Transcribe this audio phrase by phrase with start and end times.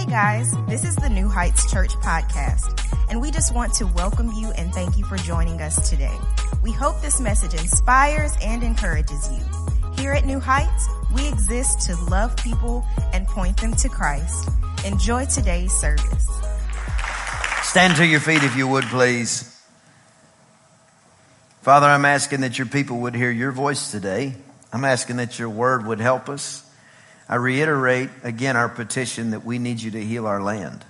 [0.00, 4.32] Hey guys, this is the New Heights Church podcast, and we just want to welcome
[4.32, 6.16] you and thank you for joining us today.
[6.62, 9.44] We hope this message inspires and encourages you.
[9.98, 12.82] Here at New Heights, we exist to love people
[13.12, 14.48] and point them to Christ.
[14.86, 16.26] Enjoy today's service.
[17.60, 19.62] Stand to your feet if you would, please.
[21.60, 24.34] Father, I'm asking that your people would hear your voice today.
[24.72, 26.64] I'm asking that your word would help us.
[27.30, 30.84] I reiterate again our petition that we need you to heal our land.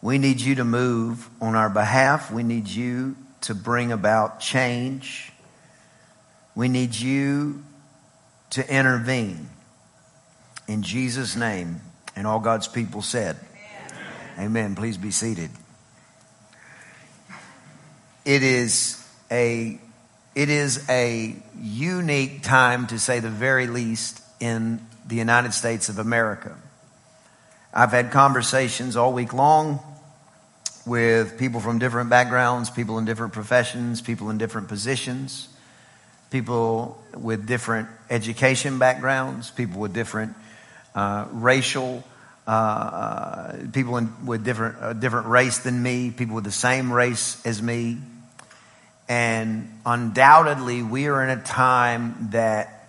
[0.00, 2.30] We need you to move on our behalf.
[2.30, 5.32] We need you to bring about change.
[6.54, 7.64] We need you
[8.50, 9.50] to intervene.
[10.68, 11.80] In Jesus' name,
[12.14, 13.36] and all God's people said,
[14.36, 14.46] Amen.
[14.46, 14.74] Amen.
[14.76, 15.50] Please be seated.
[18.24, 19.80] It is a
[20.36, 25.98] it is a unique time, to say the very least, in the United States of
[25.98, 26.56] America.
[27.72, 29.80] I've had conversations all week long
[30.86, 35.48] with people from different backgrounds, people in different professions, people in different positions,
[36.30, 40.34] people with different education backgrounds, people with different
[40.94, 42.04] uh, racial,
[42.46, 46.92] uh, uh people in, with different, uh, different race than me, people with the same
[46.92, 47.98] race as me,
[49.08, 52.83] and undoubtedly, we are in a time that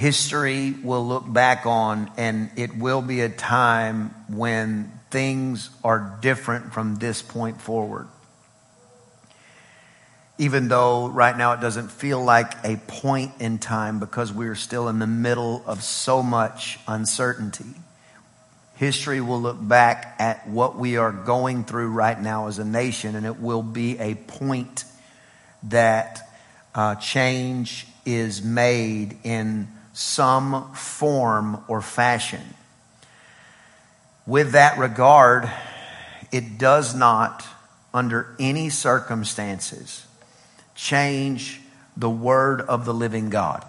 [0.00, 6.72] history will look back on, and it will be a time when things are different
[6.72, 8.08] from this point forward.
[10.38, 14.88] Even though right now it doesn't feel like a point in time because we're still
[14.88, 17.74] in the middle of so much uncertainty.
[18.76, 23.16] History will look back at what we are going through right now as a nation,
[23.16, 24.84] and it will be a point
[25.64, 26.22] that
[26.74, 32.42] uh, change is made in some form or fashion.
[34.26, 35.50] With that regard,
[36.30, 37.44] it does not,
[37.92, 40.06] under any circumstances,
[40.74, 41.60] change
[41.96, 43.66] the word of the living God.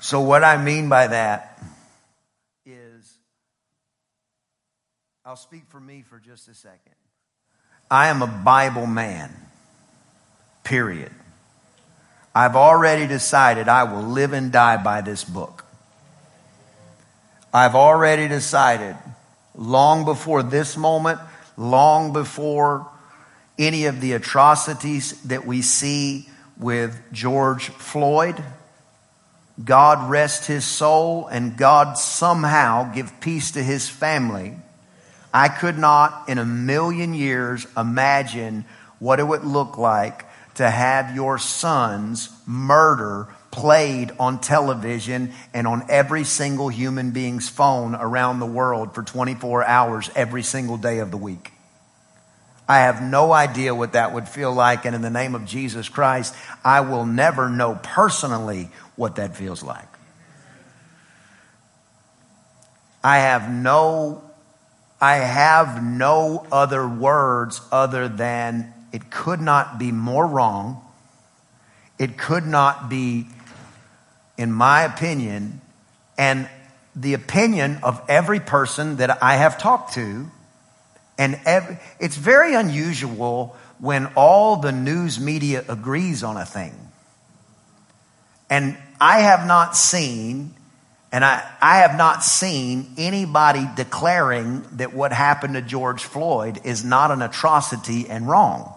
[0.00, 1.62] So, what I mean by that
[2.66, 3.16] is,
[5.24, 6.94] I'll speak for me for just a second.
[7.90, 9.34] I am a Bible man,
[10.62, 11.10] period.
[12.34, 15.64] I've already decided I will live and die by this book.
[17.52, 18.96] I've already decided
[19.54, 21.20] long before this moment,
[21.56, 22.88] long before
[23.56, 26.28] any of the atrocities that we see
[26.58, 28.42] with George Floyd,
[29.64, 34.56] God rest his soul and God somehow give peace to his family
[35.34, 38.64] I could not in a million years imagine
[39.00, 40.23] what it would look like
[40.54, 47.94] to have your son's murder played on television and on every single human being's phone
[47.94, 51.52] around the world for 24 hours every single day of the week.
[52.68, 54.86] I have no idea what that would feel like.
[54.86, 56.34] And in the name of Jesus Christ,
[56.64, 59.88] I will never know personally what that feels like.
[63.04, 64.22] I have no
[65.00, 70.80] I have no other words other than it could not be more wrong.
[71.98, 73.26] It could not be,
[74.38, 75.60] in my opinion,
[76.16, 76.48] and
[76.94, 80.30] the opinion of every person that I have talked to.
[81.18, 86.74] And every, it's very unusual when all the news media agrees on a thing.
[88.48, 90.54] And I have not seen
[91.10, 96.84] and I, I have not seen anybody declaring that what happened to George Floyd is
[96.84, 98.73] not an atrocity and wrong.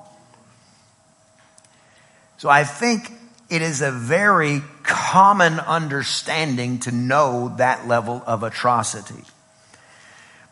[2.38, 3.12] So I think
[3.50, 9.24] it is a very common understanding to know that level of atrocity.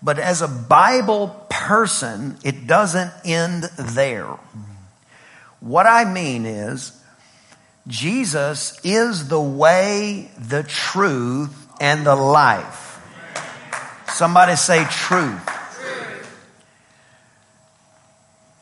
[0.02, 4.38] But as a Bible person, it doesn't end there.
[5.60, 6.92] What I mean is,
[7.88, 13.00] Jesus is the way, the truth, and the life.
[14.08, 15.55] Somebody say truth.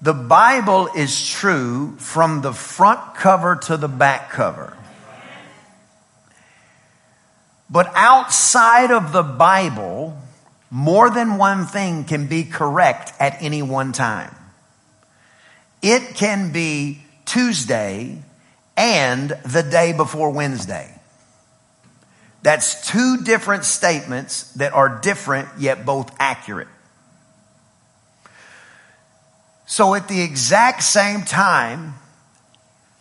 [0.04, 4.76] The Bible is true from the front cover to the back cover.
[7.70, 10.18] But outside of the Bible,
[10.70, 14.36] more than one thing can be correct at any one time.
[15.82, 18.22] It can be Tuesday
[18.76, 20.94] and the day before Wednesday.
[22.42, 26.68] That's two different statements that are different yet both accurate.
[29.74, 31.96] So at the exact same time,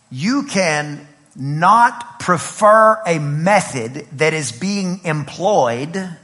[0.09, 6.17] you can not prefer a method that is being employed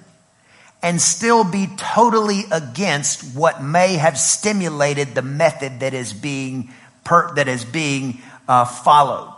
[0.81, 6.71] and still be totally against what may have stimulated the method that is being
[7.03, 9.31] per, that is being uh, followed.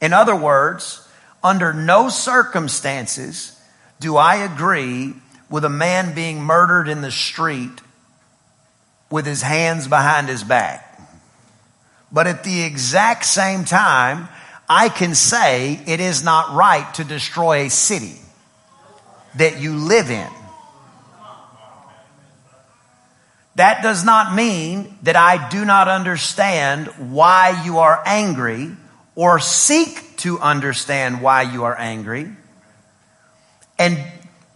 [0.00, 1.04] In other words,
[1.42, 3.60] under no circumstances
[3.98, 5.14] do I agree
[5.48, 7.80] with a man being murdered in the street
[9.10, 10.86] with his hands behind his back.
[12.12, 14.28] But at the exact same time,
[14.68, 18.16] I can say it is not right to destroy a city
[19.36, 20.28] that you live in.
[23.56, 28.70] That does not mean that I do not understand why you are angry
[29.14, 32.30] or seek to understand why you are angry
[33.78, 33.98] and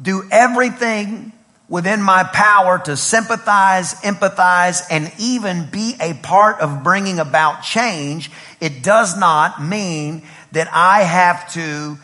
[0.01, 1.33] do everything
[1.69, 8.31] within my power to sympathize, empathize, and even be a part of bringing about change.
[8.61, 10.23] It does not mean
[10.53, 11.99] that I have to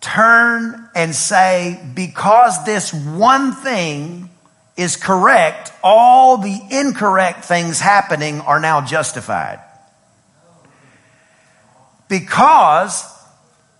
[0.00, 4.30] turn and say, because this one thing
[4.76, 9.60] is correct, all the incorrect things happening are now justified.
[12.08, 13.04] Because,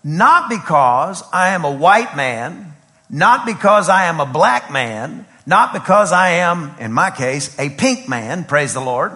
[0.03, 2.70] not because I am a white man,
[3.11, 7.69] not because I am a black man, not because I am, in my case, a
[7.69, 9.11] pink man, praise the Lord,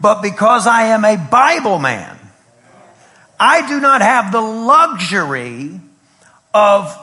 [0.00, 2.18] but because I am a Bible man.
[3.40, 5.80] I do not have the luxury
[6.52, 6.96] of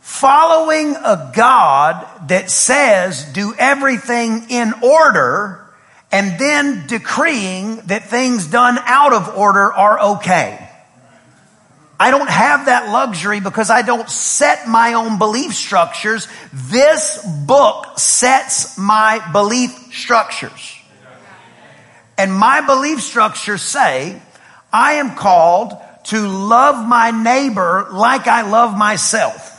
[0.00, 5.62] following a God that says do everything in order
[6.10, 10.68] and then decreeing that things done out of order are okay.
[12.02, 16.26] I don't have that luxury because I don't set my own belief structures.
[16.52, 20.80] This book sets my belief structures.
[22.18, 24.20] And my belief structures say
[24.72, 25.74] I am called
[26.06, 29.50] to love my neighbor like I love myself.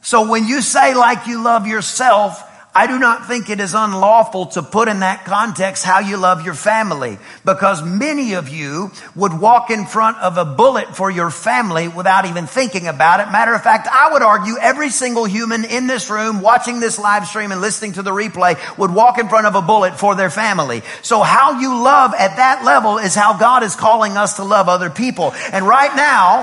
[0.00, 2.42] So when you say like you love yourself,
[2.76, 6.44] I do not think it is unlawful to put in that context how you love
[6.44, 11.30] your family because many of you would walk in front of a bullet for your
[11.30, 13.32] family without even thinking about it.
[13.32, 17.26] Matter of fact, I would argue every single human in this room watching this live
[17.26, 20.28] stream and listening to the replay would walk in front of a bullet for their
[20.28, 20.82] family.
[21.00, 24.68] So how you love at that level is how God is calling us to love
[24.68, 25.32] other people.
[25.50, 26.42] And right now,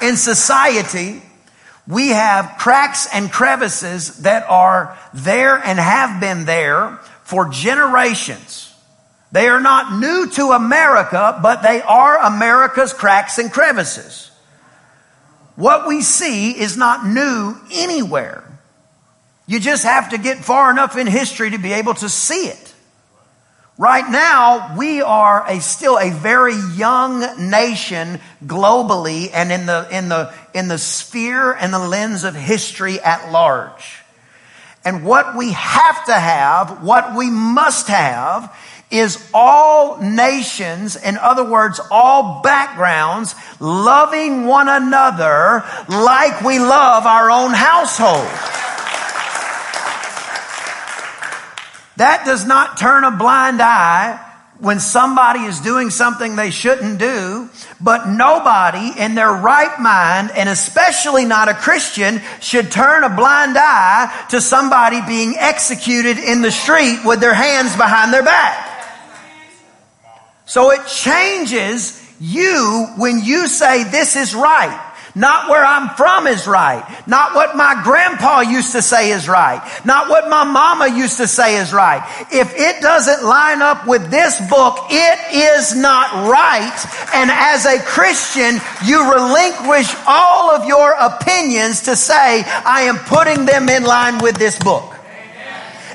[0.00, 1.22] in society,
[1.86, 8.72] we have cracks and crevices that are there and have been there for generations.
[9.32, 14.30] They are not new to America, but they are America's cracks and crevices.
[15.56, 18.44] What we see is not new anywhere.
[19.46, 22.71] You just have to get far enough in history to be able to see it.
[23.78, 30.10] Right now, we are a still a very young nation globally and in the, in
[30.10, 34.02] the, in the sphere and the lens of history at large.
[34.84, 38.54] And what we have to have, what we must have,
[38.90, 47.30] is all nations, in other words, all backgrounds, loving one another like we love our
[47.30, 48.28] own household.
[52.02, 54.18] That does not turn a blind eye
[54.58, 57.48] when somebody is doing something they shouldn't do,
[57.80, 63.56] but nobody in their right mind, and especially not a Christian, should turn a blind
[63.56, 68.84] eye to somebody being executed in the street with their hands behind their back.
[70.44, 74.91] So it changes you when you say this is right.
[75.14, 76.82] Not where I'm from is right.
[77.06, 79.60] Not what my grandpa used to say is right.
[79.84, 82.02] Not what my mama used to say is right.
[82.32, 87.08] If it doesn't line up with this book, it is not right.
[87.14, 93.44] And as a Christian, you relinquish all of your opinions to say, I am putting
[93.44, 94.94] them in line with this book.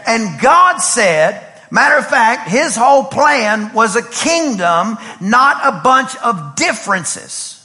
[0.05, 6.15] And God said, Matter of fact, his whole plan was a kingdom, not a bunch
[6.23, 7.56] of differences.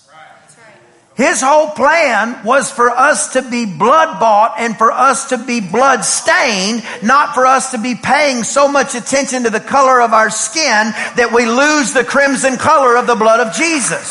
[1.23, 5.61] His whole plan was for us to be blood bought and for us to be
[5.61, 10.13] blood stained, not for us to be paying so much attention to the color of
[10.13, 14.11] our skin that we lose the crimson color of the blood of Jesus.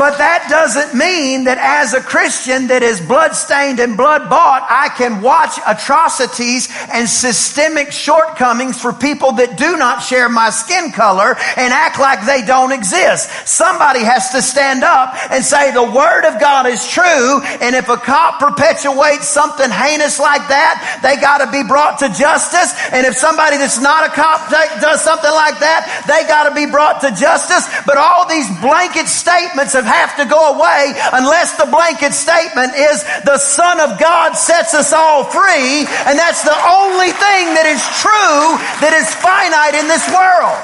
[0.00, 4.88] But that doesn't mean that as a Christian that is bloodstained and blood bought, I
[4.96, 11.36] can watch atrocities and systemic shortcomings for people that do not share my skin color
[11.36, 13.28] and act like they don't exist.
[13.44, 17.44] Somebody has to stand up and say the word of God is true.
[17.60, 22.08] And if a cop perpetuates something heinous like that, they got to be brought to
[22.08, 22.72] justice.
[22.88, 26.64] And if somebody that's not a cop does something like that, they got to be
[26.64, 27.68] brought to justice.
[27.84, 33.02] But all these blanket statements have, have to go away unless the blanket statement is
[33.26, 35.82] the Son of God sets us all free.
[36.06, 40.58] And that's the only thing that is true that is finite in this world.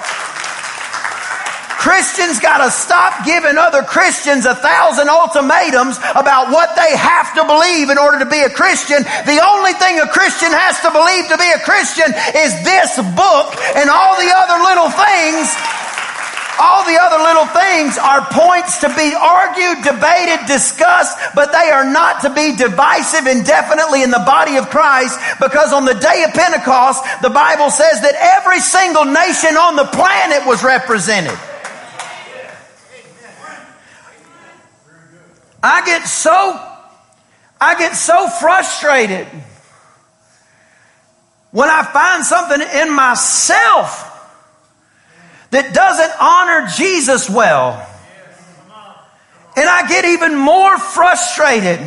[1.87, 7.47] Christians got to stop giving other Christians a thousand ultimatums about what they have to
[7.47, 9.07] believe in order to be a Christian.
[9.23, 13.55] The only thing a Christian has to believe to be a Christian is this book
[13.79, 15.47] and all the other little things
[16.59, 21.85] all the other little things are points to be argued, debated, discussed, but they are
[21.85, 26.33] not to be divisive indefinitely in the body of Christ because on the day of
[26.33, 31.37] Pentecost, the Bible says that every single nation on the planet was represented.
[35.63, 36.33] I get so,
[37.61, 39.27] I get so frustrated
[41.51, 44.06] when I find something in myself
[45.51, 47.87] that doesn't honor Jesus well.
[49.57, 51.81] And I get even more frustrated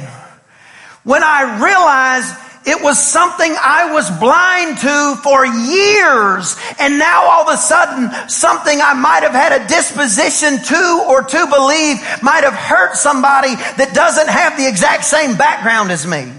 [1.03, 2.31] when I realize
[2.65, 6.57] it was something I was blind to for years.
[6.79, 11.23] And now all of a sudden, something I might have had a disposition to or
[11.23, 16.31] to believe might have hurt somebody that doesn't have the exact same background as me.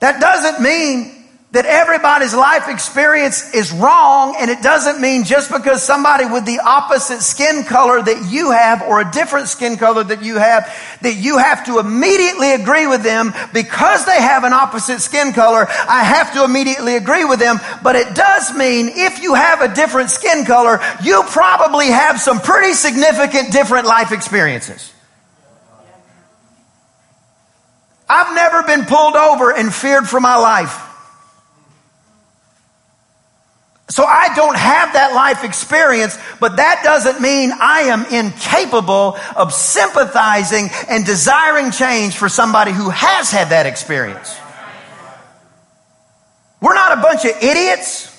[0.00, 1.17] That doesn't mean
[1.52, 6.60] that everybody's life experience is wrong and it doesn't mean just because somebody with the
[6.62, 11.16] opposite skin color that you have or a different skin color that you have that
[11.16, 16.04] you have to immediately agree with them because they have an opposite skin color I
[16.04, 17.58] have to immediately agree with them.
[17.82, 22.40] But it does mean if you have a different skin color you probably have some
[22.40, 24.92] pretty significant different life experiences.
[28.06, 30.87] I've never been pulled over and feared for my life
[33.90, 39.52] so I don't have that life experience, but that doesn't mean I am incapable of
[39.52, 44.38] sympathizing and desiring change for somebody who has had that experience.
[46.60, 48.14] We're not a bunch of idiots.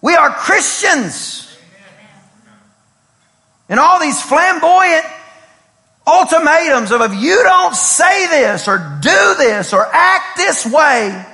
[0.00, 1.42] We are Christians.
[3.68, 5.04] And all these flamboyant
[6.06, 11.26] ultimatums of if you don't say this or do this or act this way,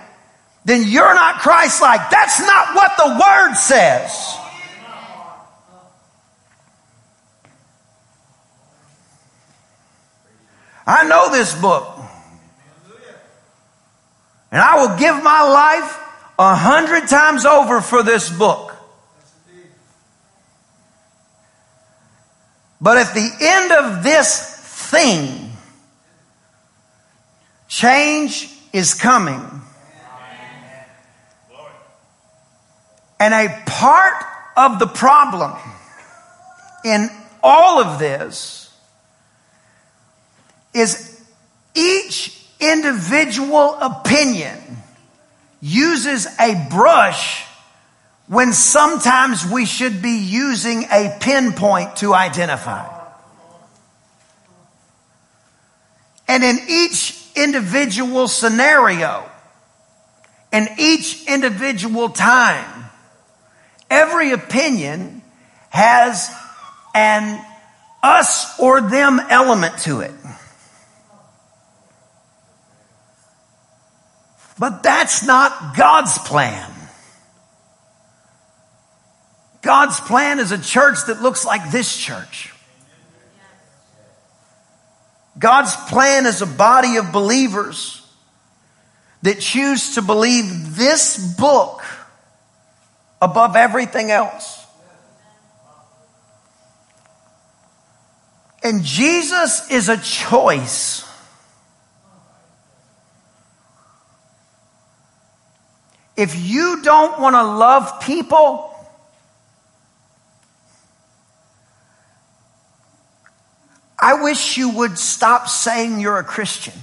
[0.64, 2.11] then you're not Christ like.
[2.11, 4.38] That's not what the Word says.
[10.87, 11.99] I know this book.
[14.50, 15.99] And I will give my life
[16.38, 18.75] a hundred times over for this book.
[22.81, 24.57] But at the end of this
[24.90, 25.52] thing,
[27.69, 29.62] change is coming.
[33.22, 34.24] And a part
[34.56, 35.56] of the problem
[36.84, 37.08] in
[37.40, 38.76] all of this
[40.74, 41.22] is
[41.72, 44.58] each individual opinion
[45.60, 47.44] uses a brush
[48.26, 52.88] when sometimes we should be using a pinpoint to identify.
[56.26, 59.24] And in each individual scenario,
[60.52, 62.82] in each individual time,
[63.92, 65.20] Every opinion
[65.68, 66.34] has
[66.94, 67.44] an
[68.02, 70.12] us or them element to it.
[74.58, 76.72] But that's not God's plan.
[79.61, 82.54] God's plan is a church that looks like this church.
[85.38, 88.00] God's plan is a body of believers
[89.20, 91.81] that choose to believe this book
[93.22, 94.66] above everything else.
[98.64, 101.08] And Jesus is a choice.
[106.16, 108.68] If you don't want to love people,
[113.98, 116.74] I wish you would stop saying you're a Christian.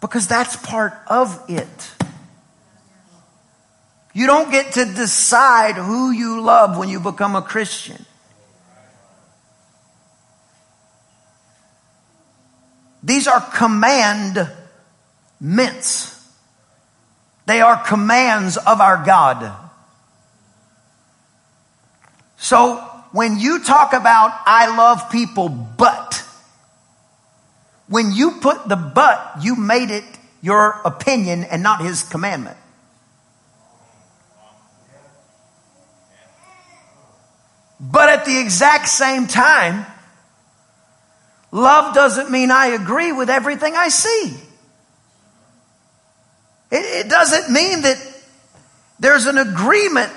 [0.00, 2.01] Because that's part of it.
[4.14, 8.04] You don't get to decide who you love when you become a Christian.
[13.02, 14.48] These are commandments.
[17.46, 19.52] They are commands of our God.
[22.36, 22.76] So
[23.12, 26.22] when you talk about I love people, but
[27.88, 30.04] when you put the but, you made it
[30.40, 32.56] your opinion and not his commandment.
[37.82, 39.84] But at the exact same time,
[41.50, 44.36] love doesn't mean I agree with everything I see.
[46.70, 47.98] It, it doesn't mean that
[49.00, 50.12] there's an agreement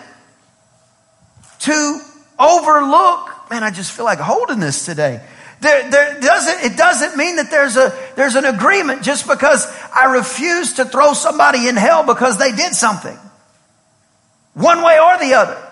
[1.62, 2.00] to
[2.38, 3.32] overlook.
[3.50, 5.26] Man, I just feel like holding this today.
[5.62, 10.14] There, there doesn't, it doesn't mean that there's a, there's an agreement just because I
[10.14, 13.18] refuse to throw somebody in hell because they did something.
[14.54, 15.65] One way or the other.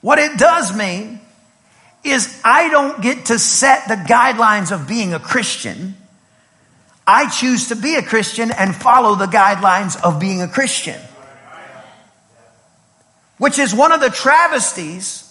[0.00, 1.20] What it does mean
[2.04, 5.96] is I don't get to set the guidelines of being a Christian.
[7.06, 11.00] I choose to be a Christian and follow the guidelines of being a Christian.
[13.38, 15.22] Which is one of the travesties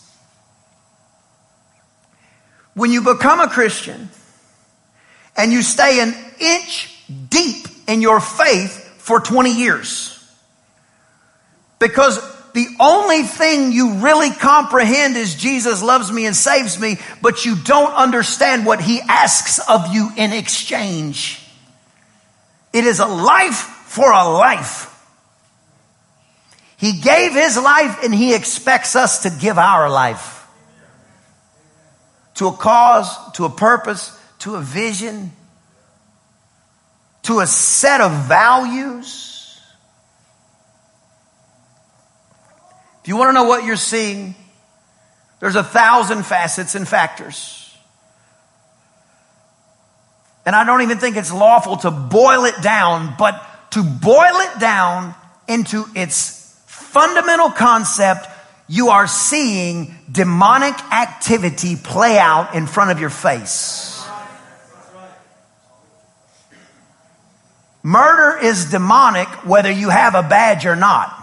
[2.75, 4.09] when you become a Christian
[5.35, 6.93] and you stay an inch
[7.29, 10.11] deep in your faith for 20 years.
[11.79, 12.19] Because
[12.55, 17.57] the only thing you really comprehend is Jesus loves me and saves me, but you
[17.57, 21.45] don't understand what he asks of you in exchange.
[22.71, 24.89] It is a life for a life.
[26.77, 30.47] He gave his life and he expects us to give our life
[32.35, 35.33] to a cause, to a purpose, to a vision,
[37.23, 39.34] to a set of values.
[43.05, 44.33] If you want to know what you're seeing,
[45.39, 47.71] there's a thousand facets and factors.
[50.43, 53.39] And I don't even think it's lawful to boil it down, but
[53.73, 55.13] to boil it down
[55.47, 58.25] into its fundamental concept,
[58.67, 64.03] you are seeing demonic activity play out in front of your face.
[67.83, 71.21] Murder is demonic whether you have a badge or not.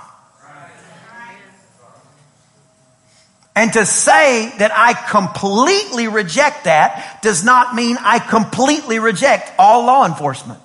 [3.54, 9.84] And to say that I completely reject that does not mean I completely reject all
[9.84, 10.58] law enforcement.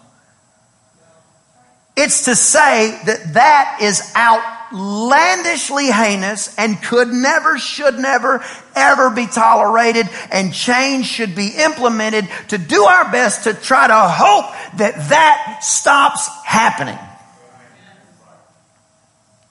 [1.98, 8.46] It's to say that that is outlandishly heinous and could never, should never,
[8.76, 13.96] ever be tolerated and change should be implemented to do our best to try to
[13.96, 14.46] hope
[14.78, 17.00] that that stops happening.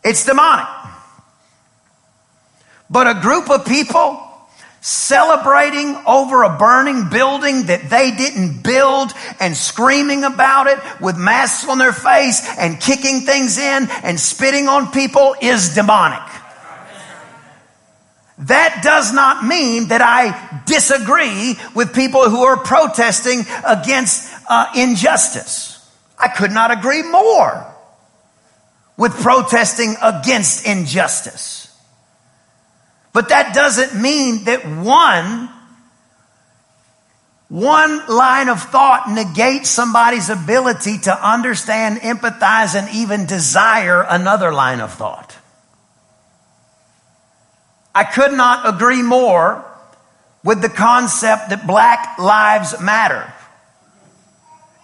[0.04, 0.68] It's demonic.
[2.88, 4.22] But a group of people
[4.80, 11.68] celebrating over a burning building that they didn't build and screaming about it with masks
[11.68, 16.22] on their face and kicking things in and spitting on people is demonic.
[18.38, 25.72] That does not mean that I disagree with people who are protesting against uh, injustice.
[26.18, 27.66] I could not agree more
[28.96, 31.65] with protesting against injustice.
[33.16, 35.48] But that doesn't mean that one,
[37.48, 44.80] one line of thought negates somebody's ability to understand, empathize, and even desire another line
[44.80, 45.34] of thought.
[47.94, 49.64] I could not agree more
[50.44, 53.32] with the concept that black lives matter.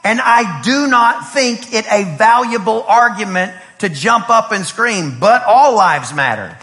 [0.04, 5.44] And I do not think it a valuable argument to jump up and scream, but
[5.44, 6.56] all lives matter.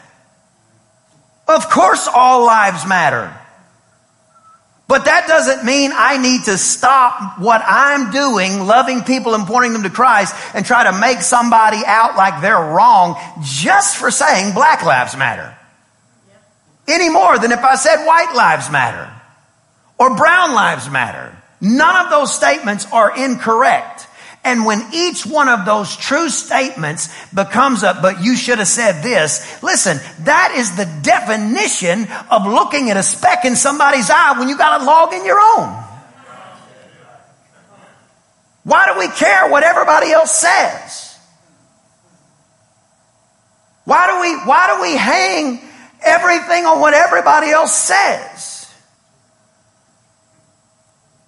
[1.49, 3.35] Of course, all lives matter.
[4.87, 9.73] But that doesn't mean I need to stop what I'm doing, loving people and pointing
[9.73, 14.53] them to Christ, and try to make somebody out like they're wrong just for saying
[14.53, 15.55] black lives matter.
[16.87, 19.11] Any more than if I said white lives matter
[19.97, 21.35] or brown lives matter.
[21.61, 24.07] None of those statements are incorrect.
[24.43, 29.03] And when each one of those true statements becomes a, but you should have said
[29.03, 34.47] this, listen, that is the definition of looking at a speck in somebody's eye when
[34.47, 35.83] you got a log in your own.
[38.63, 41.17] Why do we care what everybody else says?
[43.83, 45.59] Why do we, why do we hang
[46.01, 48.71] everything on what everybody else says?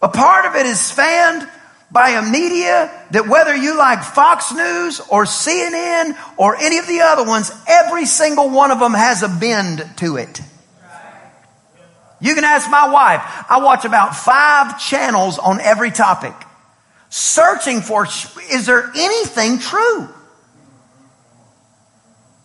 [0.01, 1.47] A part of it is fanned
[1.91, 7.01] by a media that whether you like Fox News or CNN or any of the
[7.01, 10.41] other ones, every single one of them has a bend to it.
[12.21, 13.21] You can ask my wife.
[13.49, 16.33] I watch about five channels on every topic,
[17.09, 20.07] searching for is there anything true?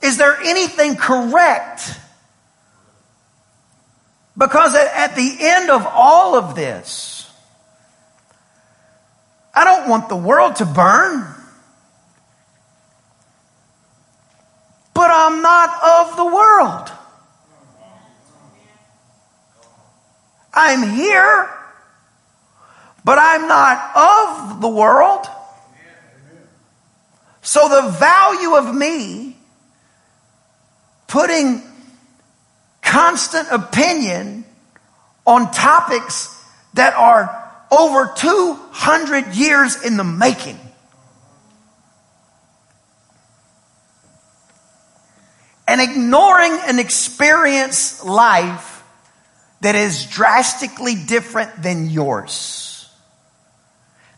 [0.02, 2.00] Is there anything correct?
[4.36, 7.15] Because at the end of all of this,
[9.56, 11.26] I don't want the world to burn.
[14.92, 16.92] But I'm not of the world.
[20.52, 21.50] I'm here,
[23.04, 25.26] but I'm not of the world.
[27.40, 29.36] So the value of me
[31.06, 31.62] putting
[32.82, 34.44] constant opinion
[35.26, 40.58] on topics that are over 200 years in the making.
[45.68, 48.84] And ignoring an experience life
[49.60, 52.88] that is drastically different than yours.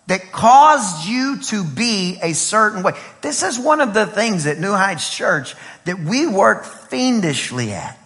[0.08, 2.92] That caused you to be a certain way.
[3.20, 7.98] This is one of the things at New Heights Church that we work fiendishly at.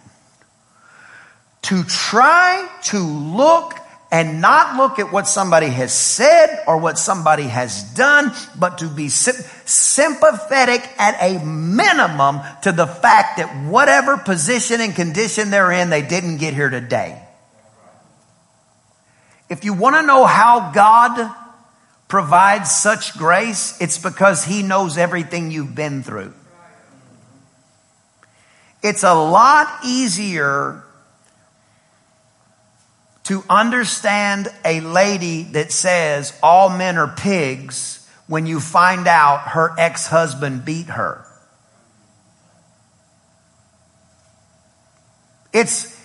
[1.63, 3.73] To try to look
[4.13, 8.87] and not look at what somebody has said or what somebody has done, but to
[8.87, 15.89] be sympathetic at a minimum to the fact that whatever position and condition they're in,
[15.89, 17.19] they didn't get here today.
[19.49, 21.35] If you want to know how God
[22.07, 26.35] provides such grace, it's because He knows everything you've been through.
[28.83, 30.83] It's a lot easier
[33.23, 39.73] to understand a lady that says all men are pigs when you find out her
[39.77, 41.25] ex husband beat her.
[45.53, 45.99] It's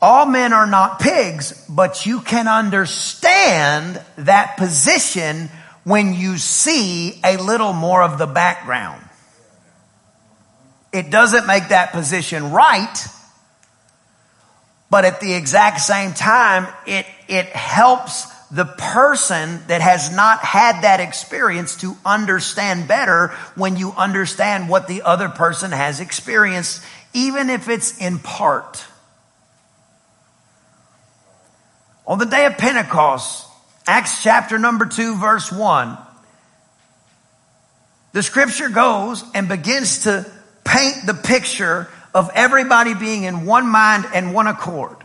[0.00, 5.48] all men are not pigs, but you can understand that position
[5.84, 9.04] when you see a little more of the background.
[10.92, 12.96] It doesn't make that position right
[14.92, 20.82] but at the exact same time, it, it helps the person that has not had
[20.82, 26.82] that experience to understand better when you understand what the other person has experienced,
[27.14, 28.84] even if it's in part.
[32.06, 33.48] On the day of Pentecost,
[33.86, 35.96] Acts chapter number 2, verse 1,
[38.12, 40.30] the scripture goes and begins to
[40.64, 44.96] paint the picture of everybody being in one mind and one accord.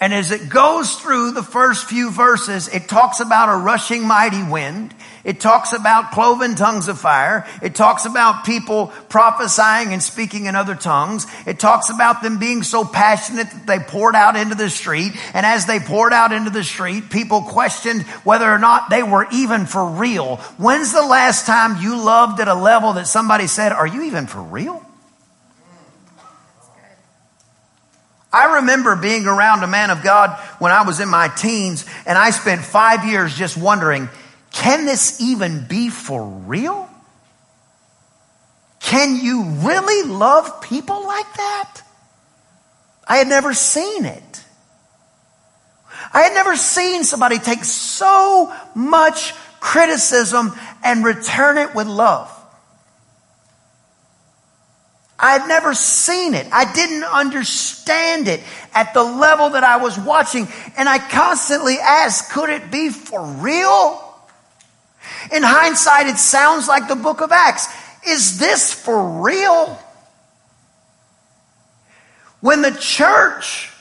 [0.00, 4.44] And as it goes through the first few verses, it talks about a rushing mighty
[4.44, 4.94] wind.
[5.24, 7.44] It talks about cloven tongues of fire.
[7.62, 11.26] It talks about people prophesying and speaking in other tongues.
[11.46, 15.14] It talks about them being so passionate that they poured out into the street.
[15.34, 19.26] And as they poured out into the street, people questioned whether or not they were
[19.32, 20.36] even for real.
[20.58, 24.28] When's the last time you loved at a level that somebody said, are you even
[24.28, 24.84] for real?
[28.32, 32.18] I remember being around a man of God when I was in my teens, and
[32.18, 34.08] I spent five years just wondering
[34.50, 36.88] can this even be for real?
[38.80, 41.82] Can you really love people like that?
[43.06, 44.44] I had never seen it.
[46.12, 52.34] I had never seen somebody take so much criticism and return it with love.
[55.18, 56.46] I'd never seen it.
[56.52, 58.40] I didn't understand it
[58.72, 60.46] at the level that I was watching.
[60.76, 64.04] And I constantly asked, could it be for real?
[65.32, 67.66] In hindsight, it sounds like the book of Acts.
[68.06, 69.78] Is this for real?
[72.40, 73.72] When the church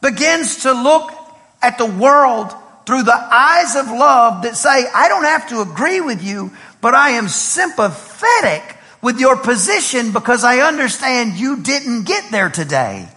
[0.00, 1.12] begins to look
[1.60, 2.54] at the world
[2.86, 6.94] through the eyes of love that say, I don't have to agree with you, but
[6.94, 8.75] I am sympathetic
[9.06, 13.08] with your position because I understand you didn't get there today.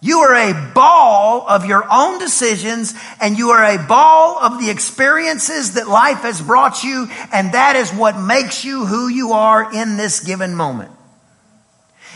[0.00, 4.70] You are a ball of your own decisions and you are a ball of the
[4.70, 9.74] experiences that life has brought you and that is what makes you who you are
[9.74, 10.92] in this given moment.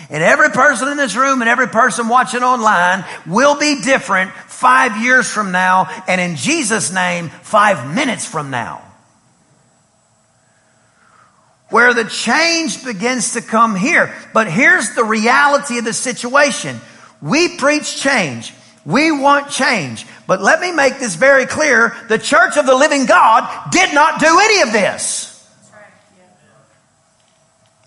[0.08, 5.02] And every person in this room and every person watching online will be different five
[5.02, 8.85] years from now and in Jesus name, five minutes from now
[11.68, 14.14] where the change begins to come here.
[14.32, 16.80] But here's the reality of the situation.
[17.20, 18.54] We preach change.
[18.84, 20.06] We want change.
[20.26, 21.96] But let me make this very clear.
[22.08, 25.32] The church of the living God did not do any of this.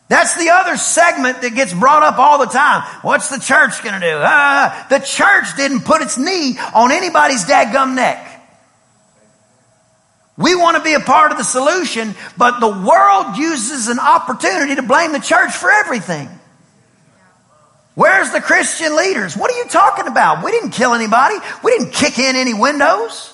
[0.10, 2.82] That's the other segment that gets brought up all the time.
[3.04, 4.18] What's the church going to do?
[4.18, 8.29] Uh, the church didn't put its knee on anybody's dadgum neck.
[10.40, 14.76] We want to be a part of the solution, but the world uses an opportunity
[14.76, 16.30] to blame the church for everything.
[17.94, 19.36] Where's the Christian leaders?
[19.36, 20.42] What are you talking about?
[20.42, 21.36] We didn't kill anybody.
[21.62, 23.34] We didn't kick in any windows.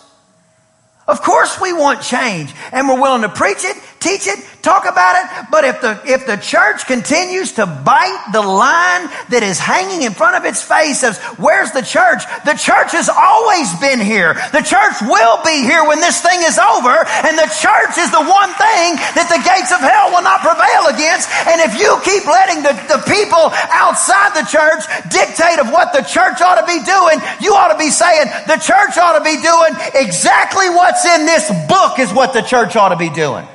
[1.08, 5.18] Of course we want change and we're willing to preach it, teach it, talk about
[5.18, 5.26] it.
[5.50, 10.14] But if the, if the church continues to bite the line that is hanging in
[10.14, 12.22] front of its face of where's the church?
[12.46, 14.38] The church has always been here.
[14.54, 16.94] The church will be here when this thing is over.
[17.26, 20.94] And the church is the one thing that the gates of hell will not prevail
[20.94, 21.26] against.
[21.50, 26.06] And if you keep letting the, the people outside the church dictate of what the
[26.06, 29.42] church ought to be doing, you ought to be saying the church ought to be
[29.42, 33.46] doing exactly what's in this book is what the church ought to be doing.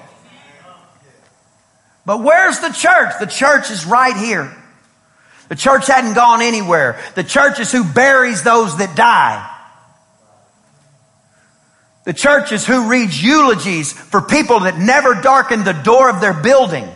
[2.11, 3.13] But where's the church?
[3.21, 4.53] The church is right here.
[5.49, 6.99] The church hadn't gone anywhere.
[7.15, 9.49] The church is who buries those that die.
[12.07, 16.35] The church is who reads eulogies for people that never darkened the door of their
[16.35, 16.89] building.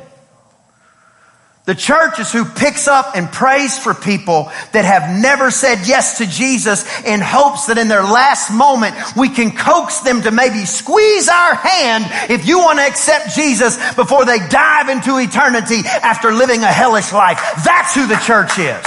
[1.67, 6.19] The church is who picks up and prays for people that have never said yes
[6.19, 10.67] to Jesus in hopes that in their last moment we can coax them to maybe
[10.67, 16.33] squeeze our hand if you want to accept Jesus before they dive into eternity after
[16.33, 17.41] living a hellish life.
[17.65, 18.85] That's who the church is.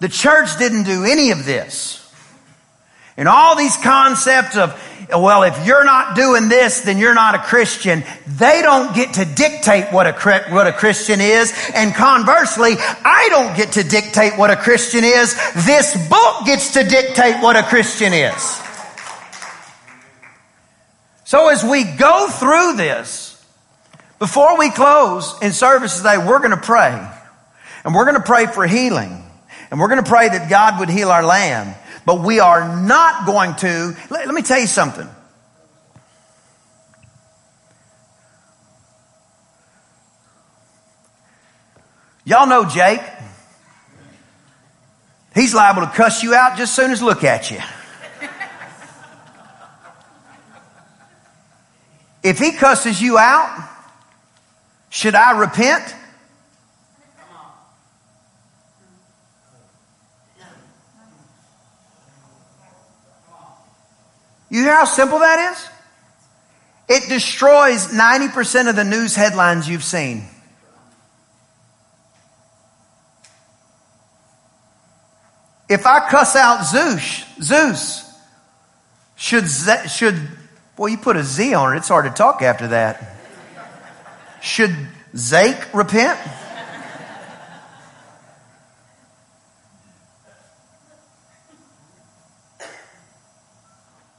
[0.00, 2.01] The church didn't do any of this.
[3.16, 4.78] And all these concepts of
[5.10, 8.02] well, if you're not doing this, then you're not a Christian.
[8.26, 11.52] They don't get to dictate what a, what a Christian is.
[11.74, 15.34] And conversely, I don't get to dictate what a Christian is.
[15.66, 18.60] This book gets to dictate what a Christian is.
[21.24, 23.44] So as we go through this,
[24.18, 27.10] before we close in service today, we're going to pray.
[27.84, 29.24] And we're going to pray for healing.
[29.70, 31.74] And we're going to pray that God would heal our land.
[32.04, 35.08] But we are not going to, let, let me tell you something.
[42.24, 43.00] Y'all know Jake.
[45.34, 47.58] He's liable to cuss you out just as soon as look at you.
[52.22, 53.68] if he cusses you out,
[54.90, 55.96] should I repent?
[64.52, 65.68] You hear how simple that is?
[66.86, 70.26] It destroys 90% of the news headlines you've seen.
[75.70, 78.14] If I cuss out Zeus, Zeus,
[79.16, 79.48] should,
[79.88, 80.20] should,
[80.76, 83.16] well, you put a Z on it, it's hard to talk after that.
[84.42, 84.76] Should
[85.14, 86.20] Zake repent?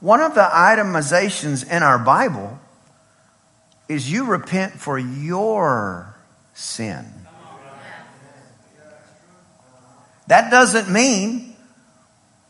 [0.04, 2.58] One of the itemizations in our Bible
[3.88, 6.14] is you repent for your
[6.52, 7.06] sin.
[10.26, 11.56] That doesn't mean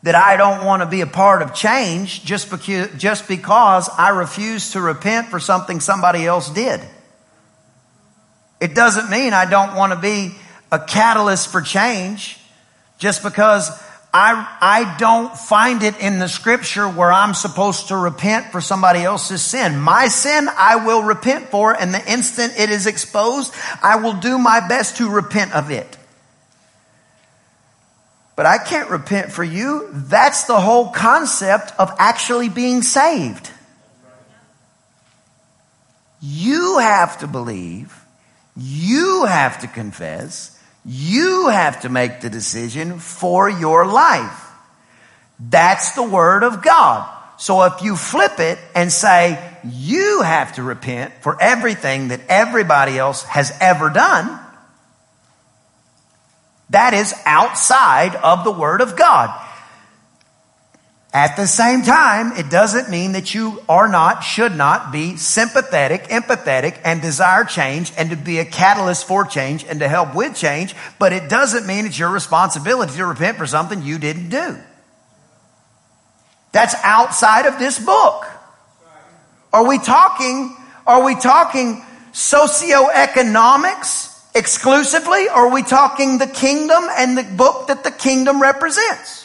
[0.03, 4.09] that I don't want to be a part of change just because, just because I
[4.09, 6.81] refuse to repent for something somebody else did.
[8.59, 10.35] It doesn't mean I don't want to be
[10.73, 12.37] a catalyst for change
[12.97, 13.69] just because
[14.17, 19.01] I, I don't find it in the scripture where I'm supposed to repent for somebody
[19.01, 19.77] else's sin.
[19.77, 24.37] My sin I will repent for and the instant it is exposed, I will do
[24.37, 25.97] my best to repent of it.
[28.37, 29.89] But I can't repent for you.
[29.91, 33.51] That's the whole concept of actually being saved.
[36.21, 38.01] You have to believe.
[38.55, 40.54] You have to confess
[40.85, 44.51] you have to make the decision for your life.
[45.39, 47.11] That's the word of God.
[47.37, 52.97] So if you flip it and say, you have to repent for everything that everybody
[52.97, 54.39] else has ever done,
[56.69, 59.41] that is outside of the word of God.
[61.15, 66.09] At the same time, it doesn't mean that you are not, should not be sympathetic,
[66.09, 70.35] empathetic, and desire change and to be a catalyst for change and to help with
[70.35, 74.57] change, but it doesn't mean it's your responsibility to repent for something you didn't do.
[76.51, 78.25] That's outside of this book.
[79.53, 80.53] Are we talking,
[80.85, 87.85] are we talking socioeconomics exclusively, or are we talking the kingdom and the book that
[87.85, 89.24] the kingdom represents?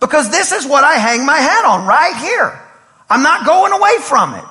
[0.00, 2.60] Because this is what I hang my hat on right here.
[3.10, 4.44] I'm not going away from it.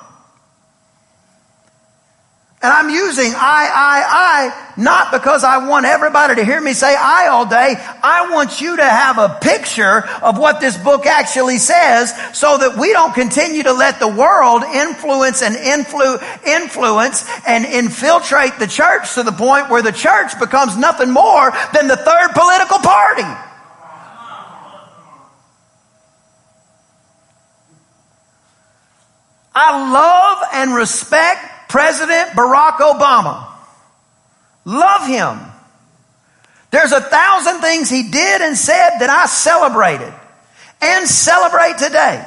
[2.60, 6.92] And I'm using I, I, I, not because I want everybody to hear me say
[6.92, 7.76] I all day.
[8.02, 12.76] I want you to have a picture of what this book actually says so that
[12.76, 19.14] we don't continue to let the world influence and influ- influence and infiltrate the church
[19.14, 23.47] to the point where the church becomes nothing more than the third political party.
[29.54, 33.46] I love and respect President Barack Obama.
[34.64, 35.40] Love him.
[36.70, 40.12] There's a thousand things he did and said that I celebrated
[40.80, 42.24] and celebrate today.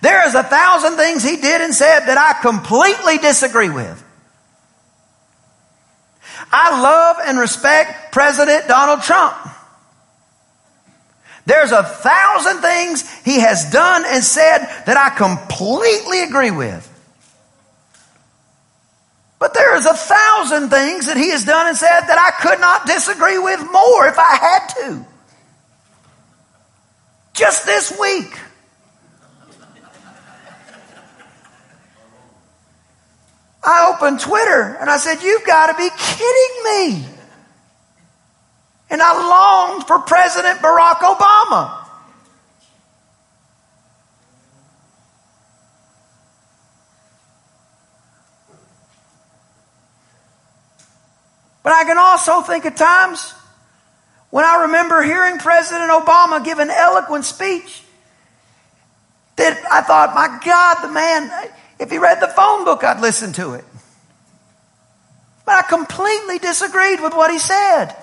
[0.00, 4.02] There is a thousand things he did and said that I completely disagree with.
[6.50, 9.36] I love and respect President Donald Trump.
[11.44, 16.88] There's a thousand things he has done and said that I completely agree with.
[19.40, 22.60] But there is a thousand things that he has done and said that I could
[22.60, 25.06] not disagree with more if I had to.
[27.34, 28.38] Just this week.
[33.64, 37.11] I opened Twitter and I said, You've got to be kidding me.
[38.92, 41.78] And I longed for President Barack Obama.
[51.62, 53.32] But I can also think of times
[54.28, 57.82] when I remember hearing President Obama give an eloquent speech
[59.36, 63.32] that I thought, my God, the man, if he read the phone book, I'd listen
[63.34, 63.64] to it.
[65.46, 67.96] But I completely disagreed with what he said.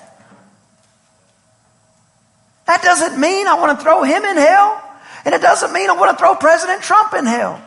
[2.70, 4.80] That doesn't mean I want to throw him in hell.
[5.26, 7.60] And it doesn't mean I want to throw President Trump in hell.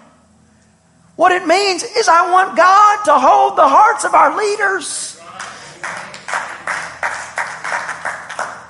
[1.17, 5.19] What it means is I want God to hold the hearts of our leaders.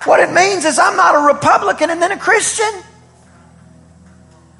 [0.08, 2.82] What it means is I'm not a Republican and then a Christian.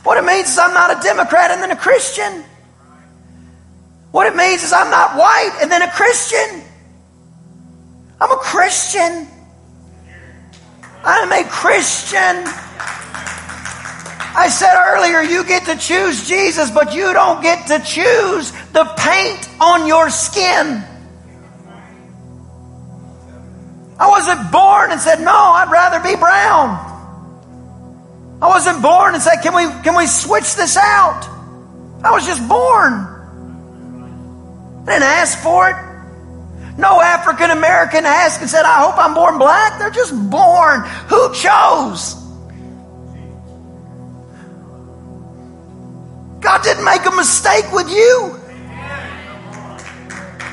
[0.04, 2.44] What it means is I'm not a Democrat and then a Christian.
[4.11, 6.64] What it means is I'm not white and then a Christian.
[8.20, 9.26] I'm a Christian.
[11.05, 12.45] I'm a Christian.
[14.35, 18.85] I said earlier, you get to choose Jesus, but you don't get to choose the
[18.97, 20.83] paint on your skin.
[23.99, 26.88] I wasn't born and said, no, I'd rather be brown.
[28.41, 31.29] I wasn't born and said, can we, can we switch this out?
[32.03, 32.93] I was just born.
[34.83, 35.91] I didn't ask for it.
[36.78, 39.78] No African American asked and said, I hope I'm born black.
[39.78, 40.82] They're just born.
[41.08, 42.14] Who chose?
[46.40, 48.38] God didn't make a mistake with you.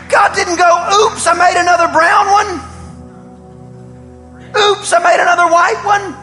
[0.10, 0.70] God didn't go,
[1.06, 2.70] oops, I made another brown one.
[4.58, 6.16] Oops, I made another white one.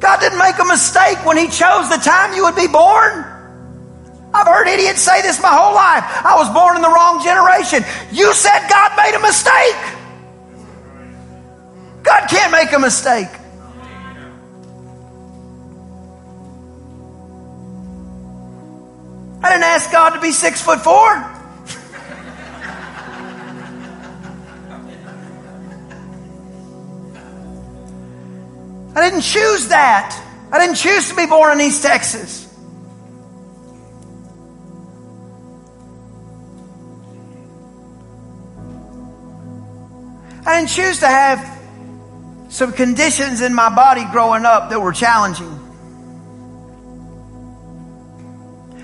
[0.00, 3.33] God didn't make a mistake when He chose the time you would be born.
[4.34, 6.02] I've heard idiots say this my whole life.
[6.24, 7.84] I was born in the wrong generation.
[8.10, 9.76] You said God made a mistake.
[12.02, 13.28] God can't make a mistake.
[19.42, 21.30] I didn't ask God to be six foot four.
[28.96, 30.20] I didn't choose that.
[30.50, 32.53] I didn't choose to be born in East Texas.
[40.54, 41.44] I didn't choose to have
[42.48, 45.50] some conditions in my body growing up that were challenging.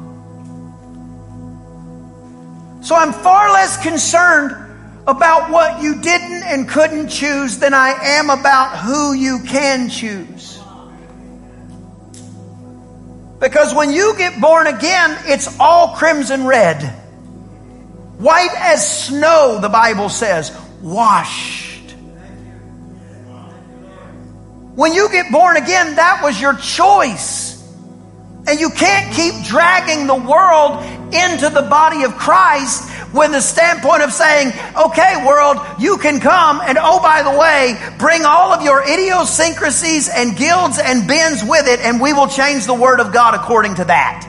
[2.85, 4.53] So I'm far less concerned
[5.07, 10.61] about what you didn't and couldn't choose than I am about who you can choose.
[13.40, 16.83] Because when you get born again, it's all crimson red.
[18.19, 21.65] White as snow, the Bible says, washed
[24.75, 27.54] When you get born again, that was your choice.
[28.47, 30.85] And you can't keep dragging the world
[31.15, 36.61] into the body of Christ with the standpoint of saying, okay, world, you can come
[36.61, 41.67] and oh, by the way, bring all of your idiosyncrasies and guilds and bends with
[41.69, 44.29] it and we will change the word of God according to that.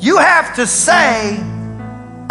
[0.00, 1.38] You have to say,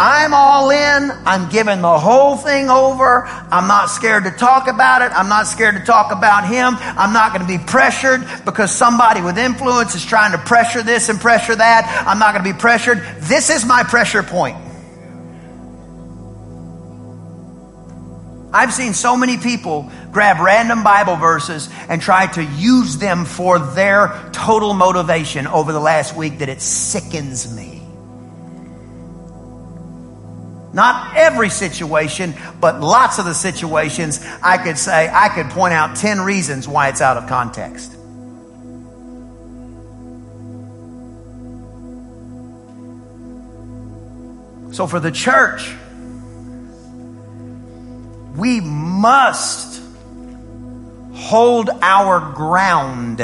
[0.00, 1.10] I'm all in.
[1.26, 3.26] I'm giving the whole thing over.
[3.26, 5.10] I'm not scared to talk about it.
[5.10, 6.76] I'm not scared to talk about him.
[6.78, 11.08] I'm not going to be pressured because somebody with influence is trying to pressure this
[11.08, 12.04] and pressure that.
[12.06, 13.02] I'm not going to be pressured.
[13.18, 14.56] This is my pressure point.
[18.52, 23.58] I've seen so many people grab random Bible verses and try to use them for
[23.58, 27.67] their total motivation over the last week that it sickens me.
[30.72, 35.96] Not every situation, but lots of the situations, I could say, I could point out
[35.96, 37.92] 10 reasons why it's out of context.
[44.72, 45.74] So for the church,
[48.36, 49.82] we must
[51.14, 53.20] hold our ground.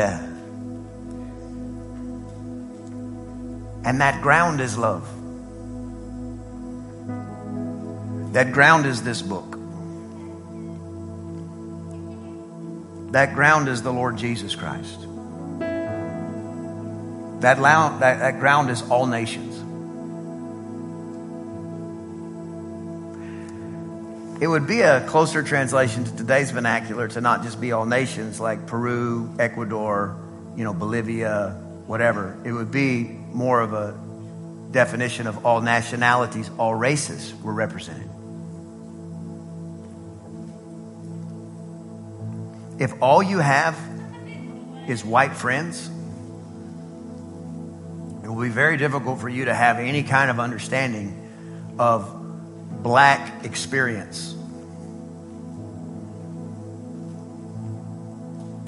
[3.84, 5.08] And that ground is love.
[8.34, 9.52] That ground is this book.
[13.12, 15.02] That ground is the Lord Jesus Christ.
[17.42, 19.54] That, that, that ground is all nations.
[24.42, 28.40] It would be a closer translation to today's vernacular to not just be all nations
[28.40, 30.16] like Peru, Ecuador,
[30.56, 31.50] you know, Bolivia,
[31.86, 32.36] whatever.
[32.44, 33.96] It would be more of a
[34.72, 38.10] definition of all nationalities, all races were represented.
[42.78, 43.78] If all you have
[44.88, 45.88] is white friends,
[48.24, 52.12] it will be very difficult for you to have any kind of understanding of
[52.82, 54.34] black experience.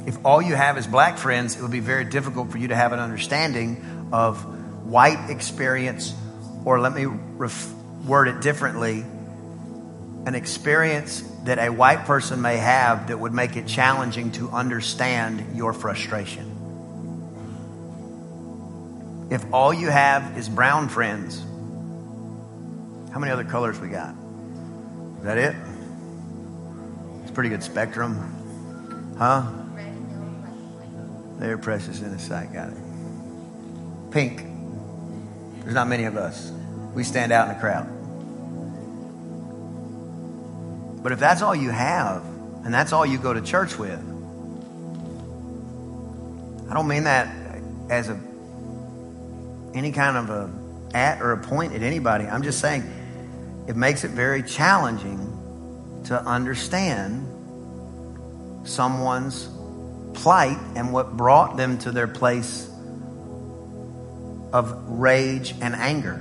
[0.07, 2.77] If all you have is black friends, it will be very difficult for you to
[2.77, 4.41] have an understanding of
[4.87, 6.15] white experience,
[6.65, 7.73] or let me ref-
[8.05, 9.05] word it differently
[10.27, 15.57] an experience that a white person may have that would make it challenging to understand
[15.57, 16.53] your frustration.
[19.31, 21.39] If all you have is brown friends,
[23.13, 24.15] how many other colors we got?
[25.19, 25.55] Is that it?
[27.23, 29.15] It's pretty good spectrum.
[29.17, 29.53] Huh?
[31.39, 32.53] They're precious in the sight.
[32.53, 32.79] Got it.
[34.11, 34.45] Pink.
[35.63, 36.51] There's not many of us.
[36.95, 37.96] We stand out in the crowd.
[41.07, 42.25] But if that's all you have,
[42.65, 44.01] and that's all you go to church with,
[46.69, 47.33] I don't mean that
[47.89, 48.19] as a
[49.73, 50.51] any kind of a
[50.93, 52.25] at or a point at anybody.
[52.25, 52.83] I'm just saying
[53.69, 57.29] it makes it very challenging to understand
[58.65, 59.49] someone's
[60.13, 62.69] plight and what brought them to their place
[64.53, 66.21] of rage and anger.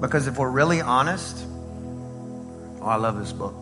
[0.00, 1.46] Because if we're really honest,
[2.84, 3.54] Oh, I love this book.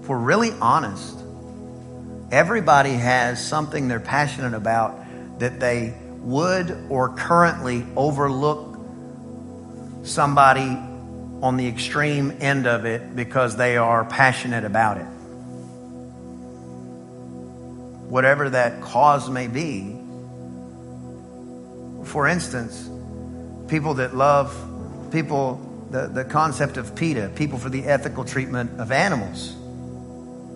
[0.00, 1.18] If we're really honest,
[2.30, 8.78] everybody has something they're passionate about that they would or currently overlook
[10.04, 10.78] somebody
[11.42, 15.06] on the extreme end of it because they are passionate about it.
[18.08, 19.96] Whatever that cause may be.
[22.04, 22.88] For instance,
[23.68, 24.56] people that love
[25.10, 29.54] people the, the concept of PETA, People for the Ethical Treatment of Animals.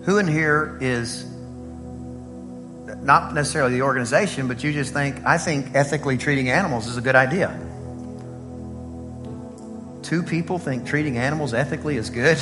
[0.05, 1.25] Who in here is
[3.03, 7.01] not necessarily the organization, but you just think, I think ethically treating animals is a
[7.01, 7.55] good idea.
[10.01, 12.39] Two people think treating animals ethically is good.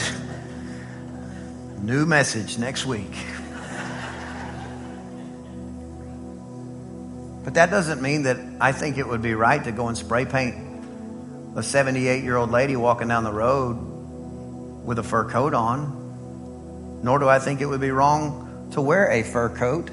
[1.81, 3.13] New message next week.
[7.43, 10.25] But that doesn't mean that I think it would be right to go and spray
[10.25, 10.64] paint
[11.55, 13.75] a 78 year old lady walking down the road
[14.83, 19.09] with a fur coat on, nor do I think it would be wrong to wear
[19.09, 19.89] a fur coat.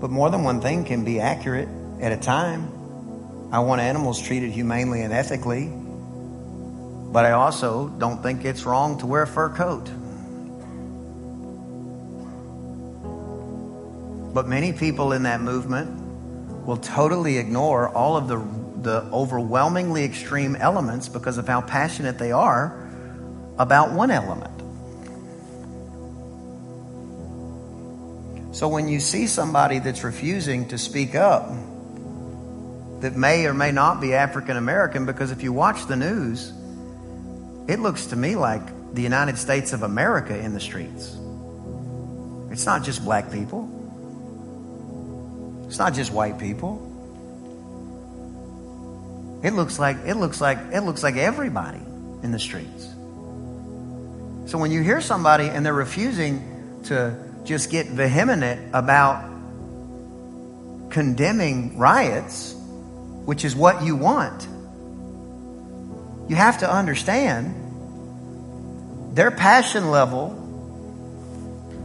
[0.00, 1.68] But more than one thing can be accurate
[2.00, 2.70] at a time.
[3.50, 5.72] I want animals treated humanely and ethically,
[7.12, 9.90] but I also don't think it's wrong to wear a fur coat.
[14.32, 18.38] But many people in that movement will totally ignore all of the
[18.82, 22.88] the overwhelmingly extreme elements because of how passionate they are
[23.58, 24.54] about one element.
[28.54, 31.48] So when you see somebody that's refusing to speak up,
[33.00, 36.52] that may or may not be African American, because if you watch the news,
[37.68, 38.62] it looks to me like
[38.94, 41.16] the United States of America in the streets.
[42.50, 43.68] It's not just black people.
[45.68, 46.87] It's not just white people.
[49.42, 51.80] It looks like it looks like it looks like everybody
[52.22, 52.84] in the streets.
[54.50, 59.28] So when you hear somebody and they're refusing to just get vehement about
[60.90, 62.54] condemning riots,
[63.24, 64.48] which is what you want,
[66.28, 67.54] you have to understand
[69.14, 70.38] their passion level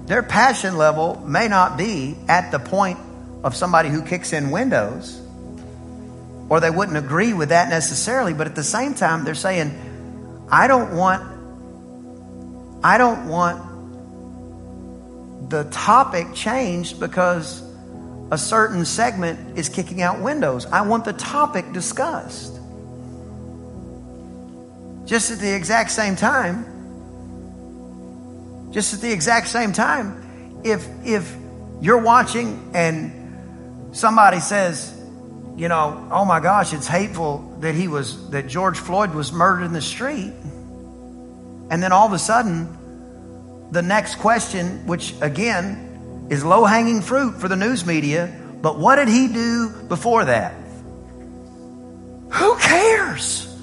[0.06, 2.99] their passion level may not be at the point
[3.43, 5.20] of somebody who kicks in windows
[6.54, 10.68] or they wouldn't agree with that necessarily but at the same time they're saying i
[10.68, 11.24] don't want
[12.84, 13.60] i don't want
[15.49, 17.64] the topic changed because
[18.32, 20.66] a certain segment is kicking out windows.
[20.66, 22.58] I want the topic discussed.
[25.06, 26.66] Just at the exact same time
[28.74, 31.36] just at the exact same time if if
[31.80, 34.93] you're watching and somebody says
[35.56, 39.66] you know oh my gosh it's hateful that he was that george floyd was murdered
[39.66, 40.34] in the street.
[41.70, 47.39] And then all of a sudden the next question which again is low hanging fruit
[47.39, 50.54] for the news media but what did he do before that?
[52.32, 53.54] Who cares?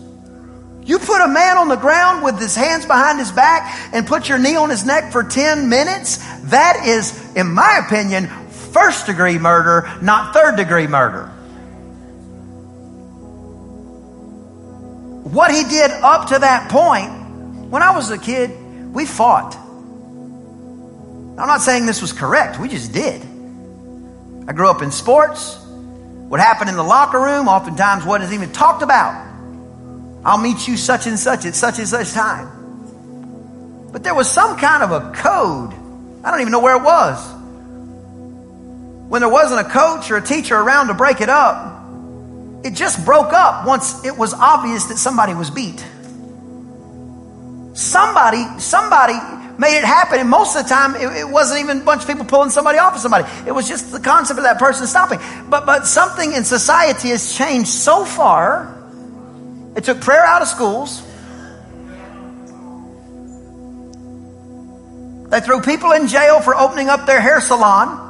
[0.82, 4.28] You put a man on the ground with his hands behind his back and put
[4.28, 6.18] your knee on his neck for 10 minutes,
[6.50, 11.32] that is, in my opinion, first degree murder, not third degree murder.
[15.30, 18.50] What he did up to that point, when I was a kid,
[18.92, 19.54] we fought.
[19.54, 23.22] I'm not saying this was correct, we just did.
[24.48, 25.56] I grew up in sports.
[26.28, 29.28] What happened in the locker room oftentimes wasn't even talked about.
[30.24, 33.88] I'll meet you such and such at such and such time.
[33.92, 35.72] But there was some kind of a code.
[36.24, 37.32] I don't even know where it was.
[39.08, 41.69] When there wasn't a coach or a teacher around to break it up,
[42.64, 45.84] it just broke up once it was obvious that somebody was beat.
[47.74, 49.14] Somebody, somebody
[49.58, 50.20] made it happen.
[50.20, 52.78] And most of the time, it, it, wasn't even a bunch of people pulling somebody
[52.78, 53.28] off of somebody.
[53.46, 55.18] It was just the concept of that person stopping.
[55.48, 58.76] But, but something in society has changed so far
[59.76, 61.02] it took prayer out of schools.
[65.30, 68.09] They threw people in jail for opening up their hair salon.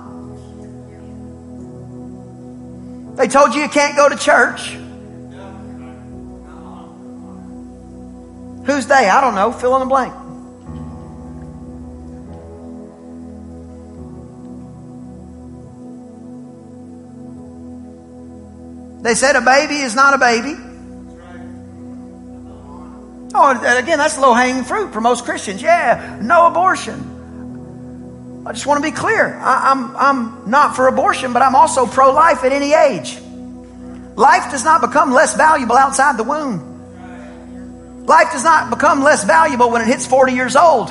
[3.21, 4.71] They told you you can't go to church.
[8.65, 9.11] Who's they?
[9.11, 9.53] I don't know.
[9.53, 10.15] Fill in the blank.
[19.03, 20.55] They said a baby is not a baby.
[23.35, 25.61] Oh, again, that's low hanging fruit for most Christians.
[25.61, 27.10] Yeah, no abortion.
[28.47, 29.39] I just want to be clear.
[29.39, 33.19] I, am I'm, I'm not for abortion, but I'm also pro life at any age.
[34.17, 38.07] Life does not become less valuable outside the womb.
[38.07, 40.91] Life does not become less valuable when it hits 40 years old.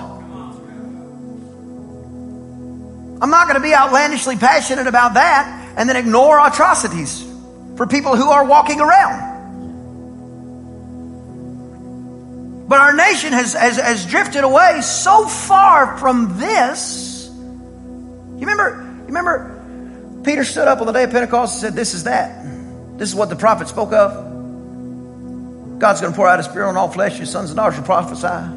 [3.22, 7.26] I'm not going to be outlandishly passionate about that and then ignore atrocities
[7.76, 9.28] for people who are walking around.
[12.70, 17.09] But our nation has, has, has drifted away so far from this.
[18.40, 21.94] You remember, you remember Peter stood up on the day of Pentecost and said, This
[21.94, 22.44] is that.
[22.98, 25.80] This is what the prophet spoke of.
[25.80, 27.18] God's going to pour out his spirit on all flesh.
[27.18, 28.56] Your sons and daughters will prophesy.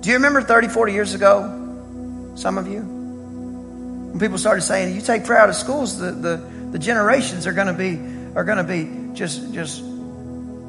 [0.00, 2.32] Do you remember 30, 40 years ago?
[2.36, 2.80] Some of you?
[2.80, 6.36] When people started saying, you take prayer out of schools, the, the,
[6.70, 9.82] the generations are going to be are going to be just just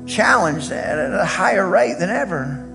[0.08, 2.66] challenged at a higher rate than ever.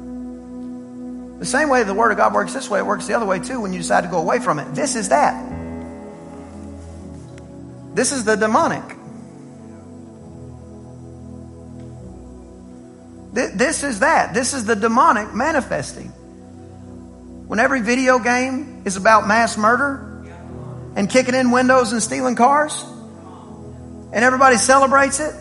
[1.45, 3.39] The same way the Word of God works this way, it works the other way
[3.39, 4.75] too when you decide to go away from it.
[4.75, 5.35] This is that.
[7.95, 8.83] This is the demonic.
[13.35, 14.33] This is that.
[14.33, 16.09] This is the demonic manifesting.
[17.47, 20.25] When every video game is about mass murder
[20.97, 22.83] and kicking in windows and stealing cars,
[24.15, 25.35] and everybody celebrates it,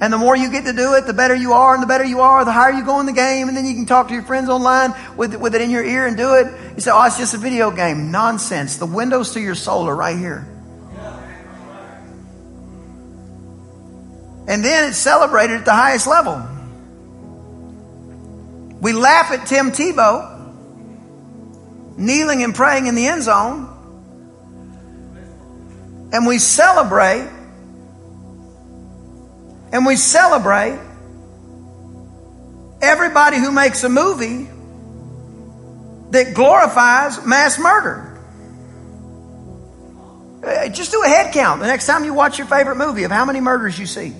[0.00, 2.04] and the more you get to do it, the better you are, and the better
[2.04, 4.14] you are, the higher you go in the game, and then you can talk to
[4.14, 6.46] your friends online with, with it in your ear and do it.
[6.74, 8.10] You say, oh, it's just a video game.
[8.10, 8.78] Nonsense.
[8.78, 10.46] The windows to your soul are right here.
[14.48, 16.42] And then it's celebrated at the highest level.
[18.80, 20.38] We laugh at Tim Tebow
[21.98, 23.68] kneeling and praying in the end zone
[26.12, 27.28] and we celebrate
[29.72, 30.78] and we celebrate
[32.82, 34.48] everybody who makes a movie
[36.10, 38.06] that glorifies mass murder.
[40.44, 43.10] Uh, just do a head count the next time you watch your favorite movie of
[43.10, 44.14] how many murders you see.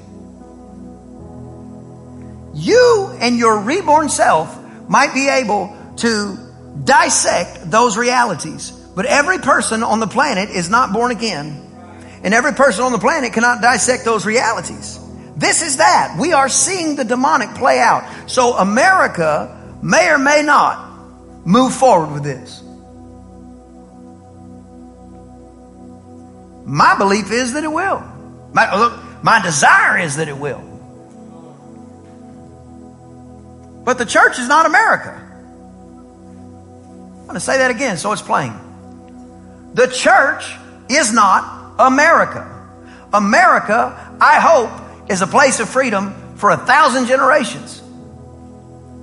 [2.55, 4.57] You and your reborn self
[4.89, 6.37] might be able to
[6.85, 11.61] dissect those realities, but every person on the planet is not born again,
[12.23, 15.00] and every person on the planet cannot dissect those realities.
[15.41, 16.17] This is that.
[16.21, 18.05] We are seeing the demonic play out.
[18.31, 22.63] So America may or may not move forward with this.
[26.67, 28.03] My belief is that it will.
[28.53, 30.61] My, look, my desire is that it will.
[33.85, 35.17] But the church is not America.
[37.19, 38.53] I'm going to say that again so it's plain.
[39.73, 40.55] The church
[40.91, 42.47] is not America.
[43.15, 44.71] America, I hope,
[45.11, 47.83] is a place of freedom for a thousand generations.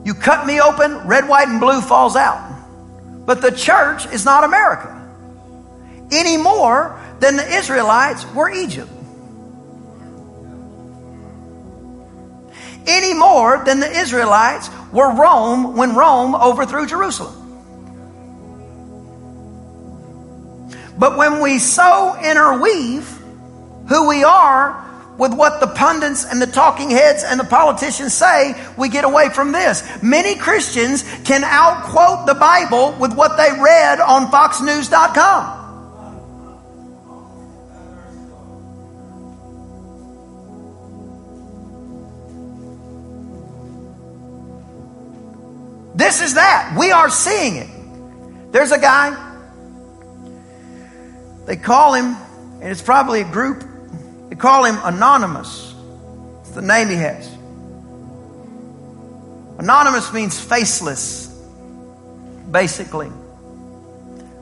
[0.03, 2.55] You cut me open, red, white, and blue falls out.
[3.25, 4.97] But the church is not America
[6.11, 8.89] any more than the Israelites were Egypt.
[12.85, 17.43] Any more than the Israelites were Rome when Rome overthrew Jerusalem.
[20.97, 23.07] But when we so interweave
[23.89, 24.86] who we are
[25.17, 29.29] with what the pundits and the talking heads and the politicians say, we get away
[29.29, 29.83] from this.
[30.01, 35.57] Many Christians can outquote the Bible with what they read on FoxNews.com.
[45.95, 46.75] This is that.
[46.77, 48.51] We are seeing it.
[48.51, 49.15] There's a guy,
[51.45, 52.15] they call him,
[52.61, 53.66] and it's probably a group,
[54.37, 55.73] they call him Anonymous.
[56.41, 57.27] It's the name he has.
[59.57, 61.27] Anonymous means faceless,
[62.51, 63.11] basically.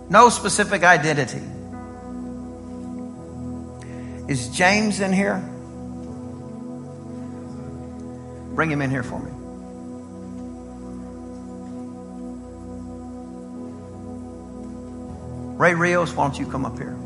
[0.09, 1.41] No specific identity.
[4.27, 5.37] Is James in here?
[8.53, 9.31] Bring him in here for me.
[15.57, 16.97] Ray Rios, why don't you come up here?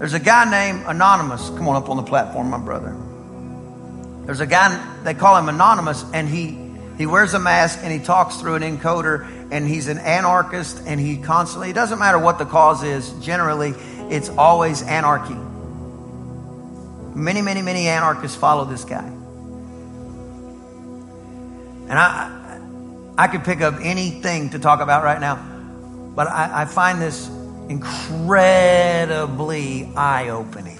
[0.00, 1.50] There's a guy named Anonymous.
[1.50, 2.96] Come on up on the platform, my brother.
[4.24, 6.56] There's a guy, they call him Anonymous, and he,
[6.96, 10.98] he wears a mask and he talks through an encoder, and he's an anarchist, and
[10.98, 13.74] he constantly, it doesn't matter what the cause is, generally,
[14.08, 15.36] it's always anarchy.
[17.14, 19.06] Many, many, many anarchists follow this guy.
[21.90, 22.58] And I,
[23.18, 25.36] I could pick up anything to talk about right now,
[26.16, 27.30] but I, I find this
[27.70, 29.14] incredibly
[29.96, 30.78] eye opening.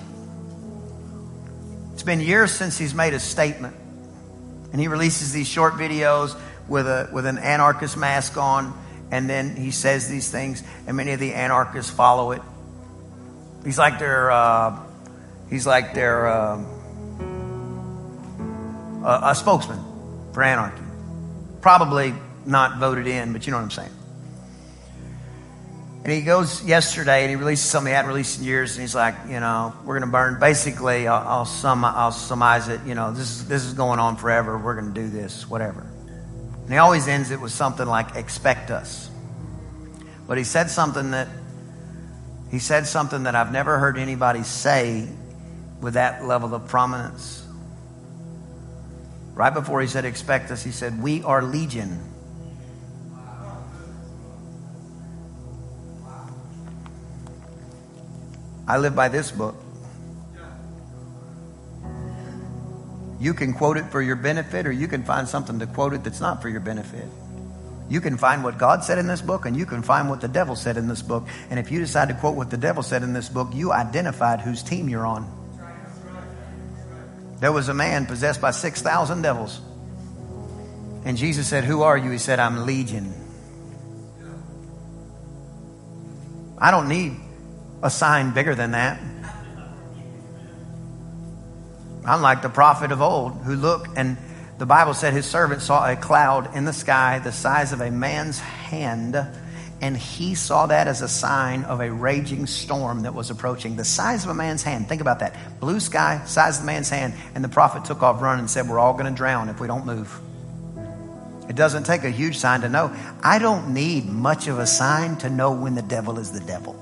[1.93, 3.77] It's been years since he's made a statement,
[4.73, 6.37] and he releases these short videos
[6.67, 8.77] with, a, with an anarchist mask on,
[9.13, 12.43] and then he says these things, and many of the anarchists follow it.
[13.65, 14.81] He's like their, uh,
[15.49, 16.61] he's like their, uh,
[19.05, 19.79] a, a spokesman
[20.33, 20.83] for anarchy.
[21.61, 22.15] Probably
[22.45, 23.93] not voted in, but you know what I'm saying.
[26.03, 28.95] And he goes yesterday and he releases something he hadn't released in years, and he's
[28.95, 30.41] like, you know, we're going to burn.
[30.41, 32.81] Basically, I'll, I'll, sum, I'll summarize it.
[32.87, 34.57] You know, this is this is going on forever.
[34.57, 35.81] We're going to do this, whatever.
[35.81, 39.11] And he always ends it with something like, "Expect us."
[40.27, 41.29] But he said something that
[42.51, 45.09] he said something that I've never heard anybody say
[45.81, 47.47] with that level of prominence.
[49.35, 51.99] Right before he said, expect us, he said, We are legion.
[58.71, 59.57] I live by this book.
[63.19, 66.05] You can quote it for your benefit, or you can find something to quote it
[66.05, 67.05] that's not for your benefit.
[67.89, 70.29] You can find what God said in this book, and you can find what the
[70.29, 71.27] devil said in this book.
[71.51, 74.41] And if you decide to quote what the devil said in this book, you identified
[74.41, 75.27] whose team you're on.
[77.41, 79.61] There was a man possessed by 6,000 devils.
[81.05, 82.13] And Jesus said, Who are you?
[82.13, 83.13] He said, I'm Legion.
[86.57, 87.17] I don't need
[87.83, 89.01] a sign bigger than that.
[92.05, 94.17] I'm like the prophet of old who looked, and
[94.59, 97.91] the Bible said his servant saw a cloud in the sky the size of a
[97.91, 99.17] man's hand
[99.83, 103.85] and he saw that as a sign of a raging storm that was approaching the
[103.85, 104.89] size of a man's hand.
[104.89, 105.35] Think about that.
[105.59, 107.15] Blue sky, size of a man's hand.
[107.35, 109.67] And the prophet took off running and said, We're all going to drown if we
[109.67, 110.21] don't move.
[111.49, 112.95] It doesn't take a huge sign to know.
[113.23, 116.75] I don't need much of a sign to know when the devil is the devil.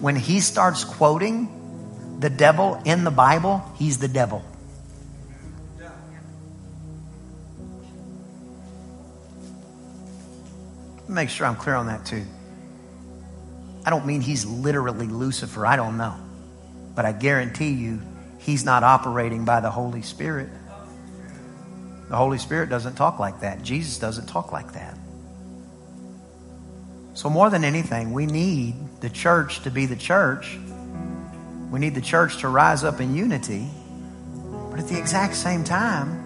[0.00, 4.44] When he starts quoting the devil in the Bible, he's the devil.
[11.08, 12.24] Make sure I'm clear on that too.
[13.84, 15.64] I don't mean he's literally Lucifer.
[15.64, 16.14] I don't know.
[16.94, 18.00] But I guarantee you,
[18.38, 20.50] he's not operating by the Holy Spirit.
[22.10, 23.62] The Holy Spirit doesn't talk like that.
[23.62, 24.96] Jesus doesn't talk like that.
[27.14, 30.58] So, more than anything, we need the church to be the church.
[31.70, 33.68] We need the church to rise up in unity.
[34.70, 36.24] But at the exact same time,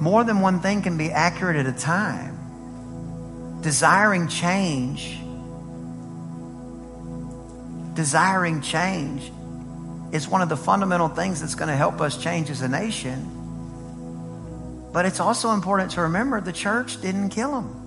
[0.00, 2.36] more than one thing can be accurate at a time.
[3.62, 5.18] Desiring change,
[7.94, 9.32] desiring change
[10.12, 13.34] is one of the fundamental things that's going to help us change as a nation.
[14.92, 17.77] But it's also important to remember the church didn't kill them.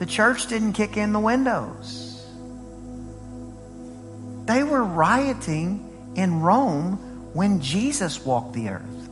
[0.00, 2.24] The church didn't kick in the windows.
[4.46, 6.96] They were rioting in Rome
[7.34, 9.10] when Jesus walked the earth.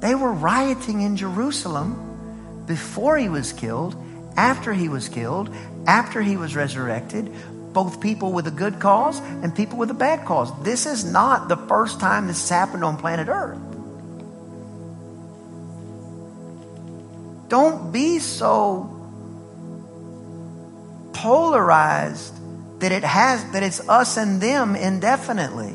[0.00, 3.94] They were rioting in Jerusalem before he was killed,
[4.34, 5.54] after he was killed,
[5.86, 7.30] after he was resurrected,
[7.74, 10.50] both people with a good cause and people with a bad cause.
[10.62, 13.71] This is not the first time this has happened on planet Earth.
[17.52, 18.88] Don't be so
[21.12, 22.32] polarized
[22.80, 25.74] that it has that it's us and them indefinitely.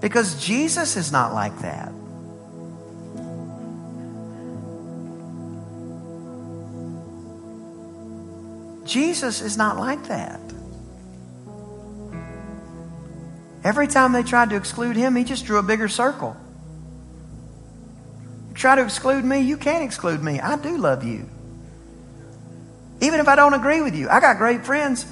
[0.00, 1.88] Because Jesus is not like that.
[8.86, 10.38] Jesus is not like that.
[13.64, 16.36] Every time they tried to exclude him, he just drew a bigger circle.
[18.64, 20.40] Try to exclude me, you can't exclude me.
[20.40, 21.28] I do love you.
[23.02, 25.04] Even if I don't agree with you, I got great friends,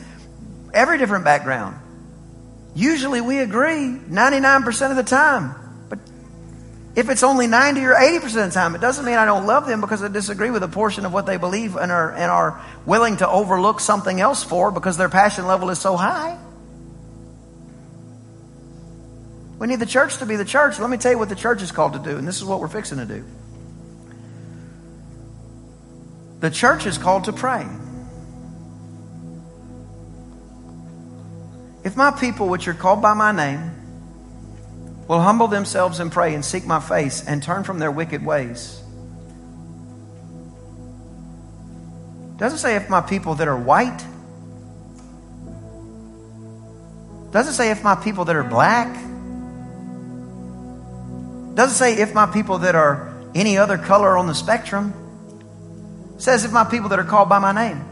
[0.72, 1.78] every different background.
[2.74, 5.55] Usually we agree 99% of the time.
[5.90, 5.98] But
[6.96, 9.66] if it's only 90 or 80% of the time, it doesn't mean I don't love
[9.66, 12.59] them because I disagree with a portion of what they believe and are, and are
[12.86, 16.38] willing to overlook something else for because their passion level is so high.
[19.62, 20.80] We need the church to be the church.
[20.80, 22.58] Let me tell you what the church is called to do, and this is what
[22.58, 23.24] we're fixing to do.
[26.40, 27.64] The church is called to pray.
[31.84, 33.70] If my people, which are called by my name,
[35.06, 38.82] will humble themselves and pray and seek my face and turn from their wicked ways.
[42.36, 44.04] Doesn't say if my people that are white.
[47.30, 49.11] Doesn't say if my people that are black.
[51.55, 54.94] Doesn't say if my people that are any other color on the spectrum
[56.18, 57.84] says, if my people that are called by my name.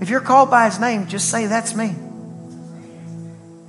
[0.00, 1.94] If you're called by his name, just say, that's me.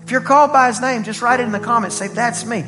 [0.04, 1.96] If you're called by his name, just write it in the comments.
[1.96, 2.64] Say, that's me.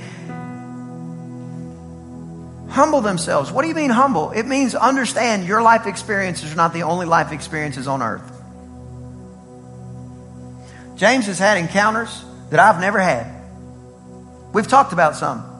[2.69, 3.51] Humble themselves.
[3.51, 4.31] What do you mean humble?
[4.31, 8.31] It means understand your life experiences are not the only life experiences on earth.
[10.95, 13.36] James has had encounters that I've never had.
[14.53, 15.53] We've talked about some.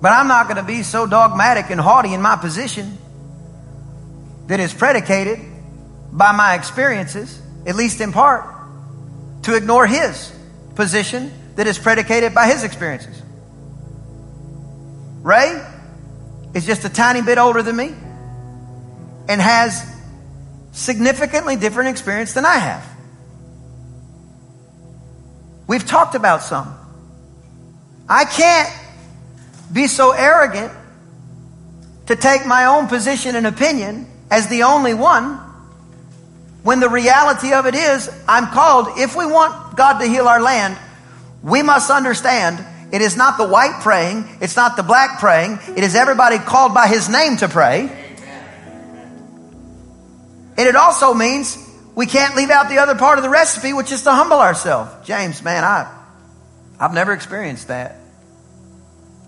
[0.00, 2.96] But I'm not going to be so dogmatic and haughty in my position
[4.46, 5.40] that is predicated
[6.12, 8.44] by my experiences, at least in part,
[9.42, 10.32] to ignore his
[10.74, 13.20] position that is predicated by his experiences.
[15.22, 15.60] Ray
[16.54, 17.92] is just a tiny bit older than me
[19.28, 19.95] and has
[20.76, 22.86] significantly different experience than I have.
[25.66, 26.72] We've talked about some.
[28.08, 28.70] I can't
[29.72, 30.70] be so arrogant
[32.06, 35.40] to take my own position and opinion as the only one
[36.62, 40.42] when the reality of it is I'm called, if we want God to heal our
[40.42, 40.76] land,
[41.42, 45.82] we must understand it is not the white praying, it's not the black praying, it
[45.82, 47.90] is everybody called by his name to pray.
[50.58, 51.58] And it also means
[51.94, 55.06] we can't leave out the other part of the recipe, which is to humble ourselves.
[55.06, 55.92] James, man, I,
[56.78, 57.96] I've never experienced that.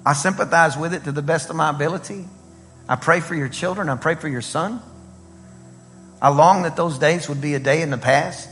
[0.04, 2.26] I sympathize with it to the best of my ability.
[2.88, 3.88] I pray for your children.
[3.88, 4.80] I pray for your son.
[6.20, 8.48] I long that those days would be a day in the past.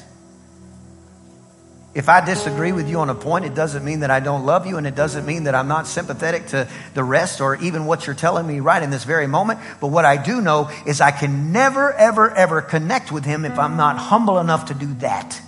[1.96, 4.66] If I disagree with you on a point, it doesn't mean that I don't love
[4.66, 8.06] you, and it doesn't mean that I'm not sympathetic to the rest or even what
[8.06, 9.60] you're telling me right in this very moment.
[9.80, 13.58] But what I do know is I can never, ever, ever connect with him if
[13.58, 15.40] I'm not humble enough to do that.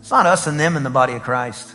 [0.00, 1.74] It's not us and them in the body of Christ.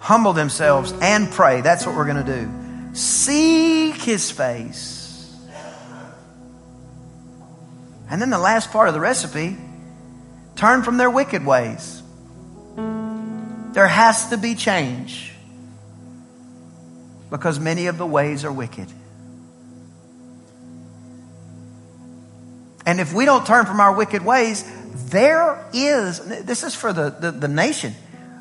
[0.00, 1.60] Humble themselves and pray.
[1.60, 2.94] That's what we're going to do.
[2.96, 5.01] Seek his face
[8.12, 9.56] And then the last part of the recipe
[10.54, 12.02] turn from their wicked ways.
[12.76, 15.32] There has to be change
[17.30, 18.86] because many of the ways are wicked.
[22.84, 24.70] And if we don't turn from our wicked ways,
[25.08, 27.94] there is, this is for the, the, the, nation,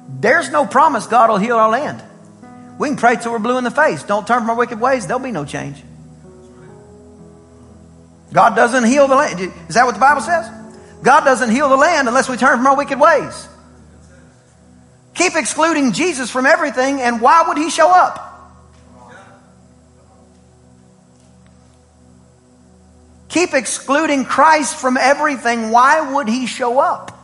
[0.09, 2.03] there's no promise God will heal our land.
[2.77, 4.03] We can pray till we're blue in the face.
[4.03, 5.81] Don't turn from our wicked ways, there'll be no change.
[8.33, 9.39] God doesn't heal the land.
[9.67, 10.49] Is that what the Bible says?
[11.03, 13.47] God doesn't heal the land unless we turn from our wicked ways.
[15.13, 18.27] Keep excluding Jesus from everything, and why would he show up?
[23.27, 27.17] Keep excluding Christ from everything, why would he show up?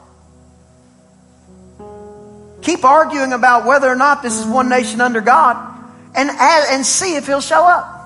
[2.62, 5.56] Keep arguing about whether or not this is one nation under God
[6.16, 7.97] and, and see if he'll show up.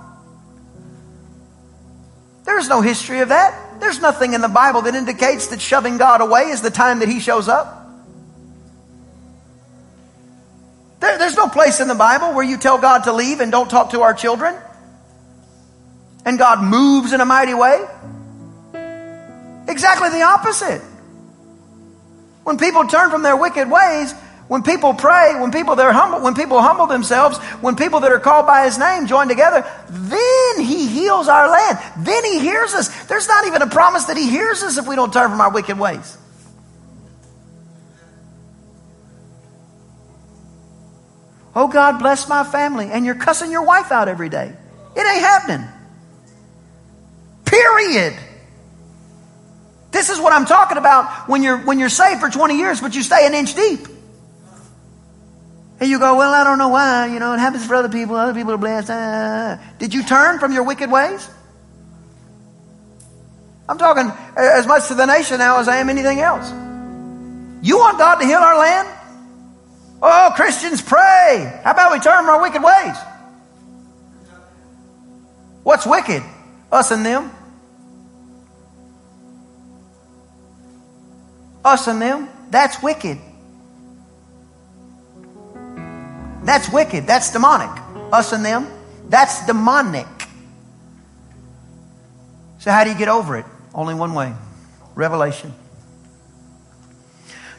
[2.52, 3.80] There's no history of that.
[3.80, 7.08] There's nothing in the Bible that indicates that shoving God away is the time that
[7.08, 7.90] He shows up.
[11.00, 13.70] There, there's no place in the Bible where you tell God to leave and don't
[13.70, 14.54] talk to our children.
[16.26, 17.86] And God moves in a mighty way.
[19.70, 20.82] Exactly the opposite.
[22.44, 24.14] When people turn from their wicked ways,
[24.52, 28.12] when people pray, when people that are humble, when people humble themselves, when people that
[28.12, 31.80] are called by his name join together, then he heals our land.
[32.06, 32.90] Then he hears us.
[33.06, 35.54] There's not even a promise that he hears us if we don't turn from our
[35.54, 36.18] wicked ways.
[41.56, 42.90] Oh God, bless my family.
[42.92, 44.54] And you're cussing your wife out every day.
[44.98, 45.66] It ain't happening.
[47.46, 48.18] Period.
[49.92, 52.94] This is what I'm talking about when you're when you're saved for 20 years, but
[52.94, 53.88] you stay an inch deep.
[55.82, 57.08] And you go, well, I don't know why.
[57.08, 58.16] You know, it happens for other people.
[58.16, 58.92] Other people are blessed.
[58.92, 59.60] Ah.
[59.80, 61.28] Did you turn from your wicked ways?
[63.68, 66.52] I'm talking as much to the nation now as I am anything else.
[67.64, 68.90] You want God to heal our land?
[70.04, 71.60] Oh, Christians, pray.
[71.64, 72.96] How about we turn from our wicked ways?
[75.64, 76.22] What's wicked?
[76.72, 77.32] Us and them.
[81.66, 82.30] Us and them.
[82.52, 83.18] That's wicked.
[86.44, 87.08] That's wicked.
[87.08, 87.70] That's demonic.
[88.12, 88.68] Us and them.
[89.10, 90.08] That's demonic.
[92.60, 93.46] So, how do you get over it?
[93.74, 94.34] Only one way
[94.96, 95.54] revelation.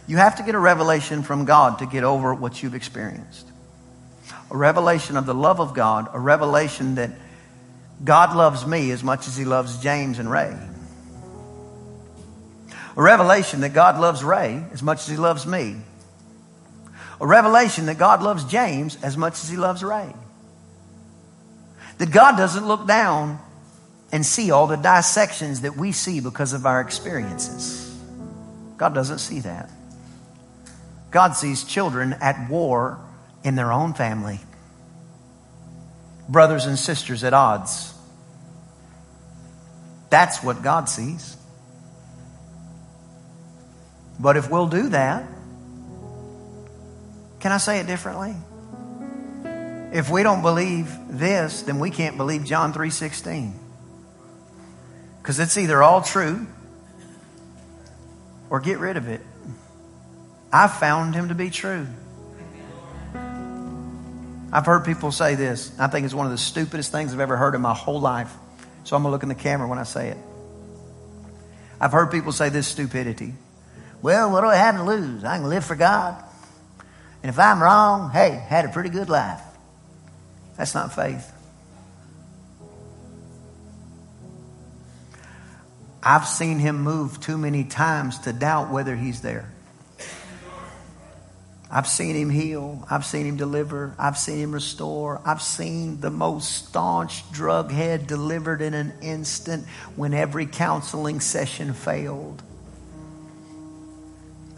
[0.07, 3.47] You have to get a revelation from God to get over what you've experienced.
[4.51, 7.11] A revelation of the love of God, a revelation that
[8.05, 10.57] God loves me as much as He loves James and Ray.
[12.97, 15.77] A revelation that God loves Ray as much as He loves me
[17.23, 20.13] a revelation that God loves James as much as he loves Ray.
[21.99, 23.39] That God doesn't look down
[24.11, 27.97] and see all the dissections that we see because of our experiences.
[28.77, 29.71] God doesn't see that.
[31.13, 32.99] God sees children at war
[33.45, 34.41] in their own family,
[36.29, 37.95] brothers and sisters at odds.
[40.11, 41.37] That's what God sees.
[44.19, 45.25] But if we'll do that,
[47.43, 48.37] can I say it differently?
[49.93, 53.53] If we don't believe this, then we can't believe John 3:16.
[55.25, 56.47] Cuz it's either all true
[58.49, 59.21] or get rid of it.
[60.53, 61.89] I found him to be true.
[64.53, 65.73] I've heard people say this.
[65.81, 68.33] I think it's one of the stupidest things I've ever heard in my whole life.
[68.85, 70.19] So I'm going to look in the camera when I say it.
[71.81, 73.35] I've heard people say this stupidity.
[74.01, 75.25] Well, what do I have to lose?
[75.25, 76.23] I can live for God.
[77.23, 79.41] And if I'm wrong, hey, had a pretty good life.
[80.57, 81.33] That's not faith.
[86.03, 89.49] I've seen him move too many times to doubt whether he's there.
[91.71, 92.87] I've seen him heal.
[92.91, 93.95] I've seen him deliver.
[93.99, 95.23] I've seen him restore.
[95.25, 99.67] I've seen the most staunch drug head delivered in an instant
[99.97, 102.43] when every counseling session failed.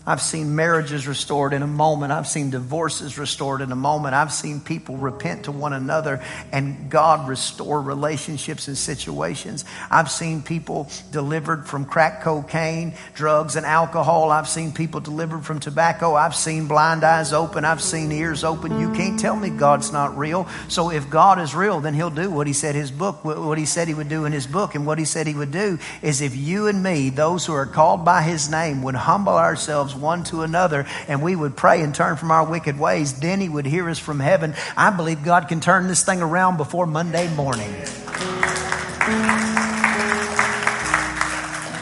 [0.07, 2.13] I've seen marriages restored in a moment.
[2.13, 4.15] I've seen divorces restored in a moment.
[4.15, 9.65] I've seen people repent to one another and God restore relationships and situations.
[9.91, 14.31] I've seen people delivered from crack cocaine, drugs, and alcohol.
[14.31, 16.15] I've seen people delivered from tobacco.
[16.15, 17.65] I've seen blind eyes open.
[17.65, 18.79] I've seen ears open.
[18.79, 20.47] You can't tell me God's not real.
[20.69, 23.65] So if God is real, then He'll do what He said His book, what He
[23.65, 24.75] said He would do in His book.
[24.75, 27.67] And what He said He would do is if you and me, those who are
[27.67, 31.95] called by His name, would humble ourselves one to another and we would pray and
[31.95, 34.55] turn from our wicked ways, then He would hear us from heaven.
[34.77, 37.73] I believe God can turn this thing around before Monday morning.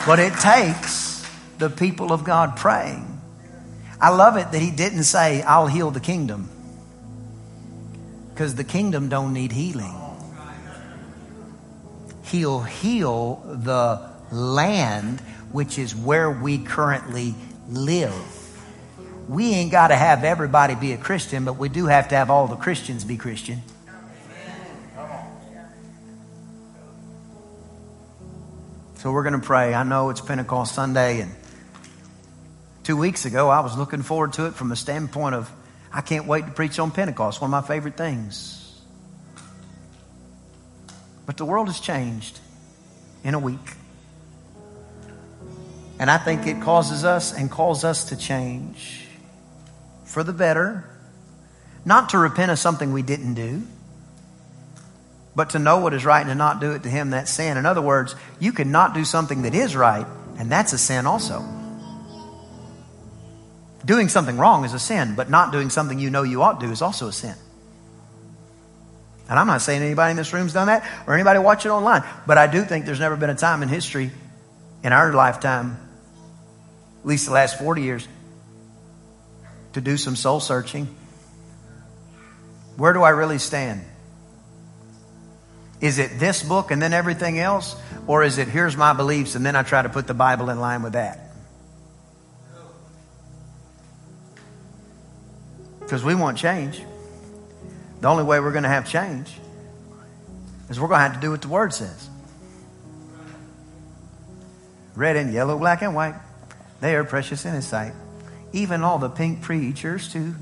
[0.05, 1.25] But it takes
[1.59, 3.09] the people of God praying.
[4.01, 6.49] I love it that He didn't say, I'll heal the kingdom.
[8.31, 9.95] Because the kingdom don't need healing.
[12.25, 15.21] He'll heal the land,
[15.53, 17.35] which is where we currently
[17.69, 18.13] live.
[19.29, 22.31] We ain't got to have everybody be a Christian, but we do have to have
[22.31, 23.63] all the Christians be Christian.
[28.97, 29.75] So we're going to pray.
[29.75, 31.33] I know it's Pentecost Sunday, and
[32.85, 35.51] two weeks ago I was looking forward to it from the standpoint of
[35.93, 38.81] I can't wait to preach on Pentecost, one of my favorite things.
[41.27, 42.39] But the world has changed
[43.25, 43.59] in a week.
[46.03, 49.07] And I think it causes us and calls us to change
[50.05, 50.85] for the better,
[51.85, 53.63] not to repent of something we didn't do,
[55.37, 57.57] but to know what is right and to not do it to Him, that's sin.
[57.57, 60.05] In other words, you can not do something that is right,
[60.41, 61.41] and that's a sin also.
[63.85, 66.67] Doing something wrong is a sin, but not doing something you know you ought to
[66.67, 67.37] do is also a sin.
[69.29, 72.39] And I'm not saying anybody in this room's done that or anybody watching online, but
[72.39, 74.11] I do think there's never been a time in history
[74.83, 75.82] in our lifetime
[77.03, 78.09] at least the last 40 years,
[79.73, 80.87] to do some soul searching.
[82.77, 83.83] Where do I really stand?
[85.81, 87.75] Is it this book and then everything else?
[88.07, 90.61] Or is it here's my beliefs and then I try to put the Bible in
[90.61, 91.33] line with that?
[95.81, 96.81] Because we want change.
[98.01, 99.33] The only way we're going to have change
[100.71, 102.09] is we're going to have to do what the Word says
[104.95, 106.15] red and yellow, black and white.
[106.83, 107.93] They are precious in His sight.
[108.53, 110.35] Even all the pink preachers, too.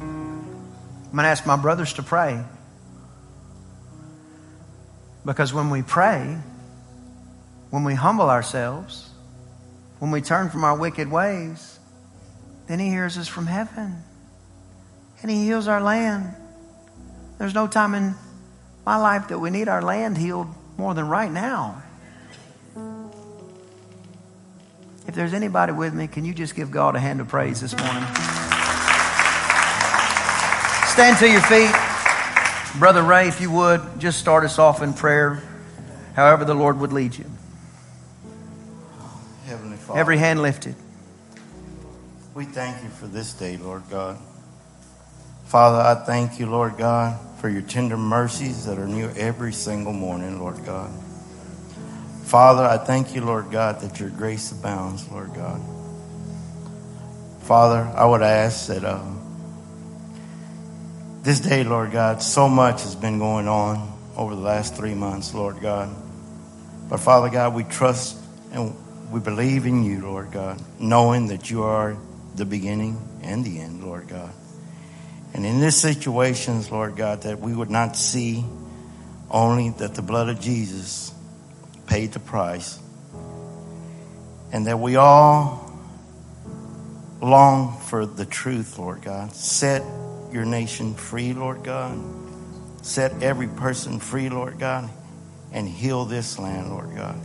[0.00, 2.42] I'm going to ask my brothers to pray.
[5.24, 6.36] Because when we pray,
[7.70, 9.08] when we humble ourselves,
[10.00, 11.78] when we turn from our wicked ways,
[12.66, 14.02] then He hears us from heaven
[15.22, 16.34] and He heals our land.
[17.38, 18.16] There's no time in
[18.84, 21.82] my life that we need our land healed more than right now.
[25.06, 27.76] If there's anybody with me, can you just give God a hand of praise this
[27.76, 28.02] morning?
[30.88, 31.70] Stand to your feet.
[32.78, 35.42] Brother Ray, if you would, just start us off in prayer,
[36.14, 37.24] however the Lord would lead you.
[39.46, 40.00] Heavenly Father.
[40.00, 40.74] Every hand lifted.
[42.34, 44.18] We thank you for this day, Lord God.
[45.44, 49.92] Father, I thank you, Lord God, for your tender mercies that are new every single
[49.92, 50.90] morning, Lord God.
[52.26, 55.60] Father, I thank you, Lord God, that your grace abounds, Lord God.
[57.42, 59.00] Father, I would ask that uh,
[61.22, 65.34] this day, Lord God, so much has been going on over the last three months,
[65.34, 65.88] Lord God.
[66.88, 68.18] But Father God, we trust
[68.50, 68.74] and
[69.12, 71.96] we believe in you, Lord God, knowing that you are
[72.34, 74.32] the beginning and the end, Lord God.
[75.32, 78.44] And in these situations, Lord God, that we would not see
[79.30, 81.12] only that the blood of Jesus
[81.86, 82.78] paid the price.
[84.52, 85.70] And that we all
[87.20, 89.32] long for the truth, Lord God.
[89.32, 89.82] Set
[90.32, 91.98] your nation free, Lord God.
[92.82, 94.88] Set every person free, Lord God.
[95.52, 97.18] And heal this land, Lord God.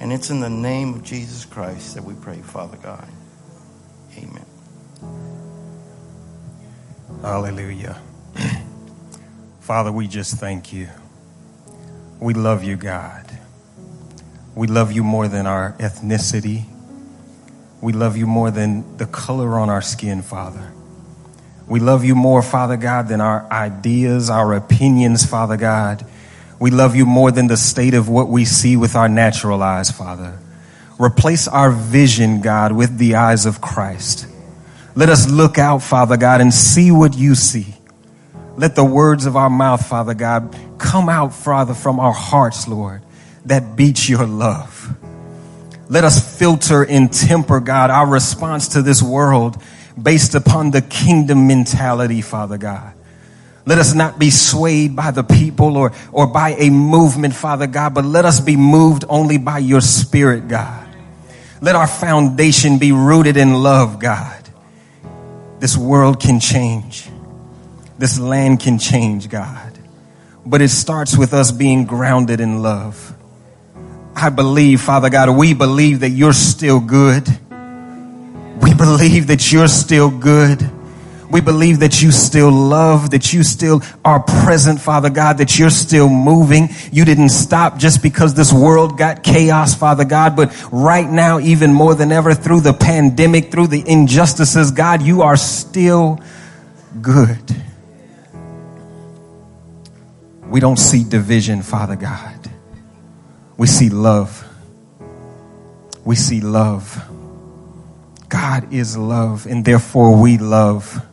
[0.00, 3.08] And it's in the name of Jesus Christ that we pray, Father God.
[4.18, 4.44] Amen.
[7.22, 8.00] Hallelujah.
[9.60, 10.88] Father, we just thank you.
[12.20, 13.25] We love you, God.
[14.56, 16.64] We love you more than our ethnicity.
[17.82, 20.72] We love you more than the color on our skin, Father.
[21.68, 26.06] We love you more, Father God, than our ideas, our opinions, Father God.
[26.58, 29.90] We love you more than the state of what we see with our natural eyes,
[29.90, 30.38] Father.
[30.98, 34.26] Replace our vision, God, with the eyes of Christ.
[34.94, 37.74] Let us look out, Father God, and see what you see.
[38.56, 43.02] Let the words of our mouth, Father God, come out, Father, from our hearts, Lord
[43.46, 44.96] that beats your love.
[45.88, 49.62] Let us filter and temper, God, our response to this world
[50.00, 52.92] based upon the kingdom mentality, Father God.
[53.64, 57.94] Let us not be swayed by the people or, or by a movement, Father God,
[57.94, 60.86] but let us be moved only by your spirit, God.
[61.60, 64.42] Let our foundation be rooted in love, God.
[65.58, 67.08] This world can change.
[67.98, 69.72] This land can change, God.
[70.44, 73.15] But it starts with us being grounded in love.
[74.16, 77.28] I believe, Father God, we believe that you're still good.
[78.62, 80.70] We believe that you're still good.
[81.30, 85.68] We believe that you still love, that you still are present, Father God, that you're
[85.68, 86.70] still moving.
[86.90, 91.74] You didn't stop just because this world got chaos, Father God, but right now, even
[91.74, 96.20] more than ever, through the pandemic, through the injustices, God, you are still
[97.02, 97.56] good.
[100.48, 102.35] We don't see division, Father God.
[103.56, 104.46] We see love.
[106.04, 107.02] We see love.
[108.28, 111.04] God is love, and therefore we love.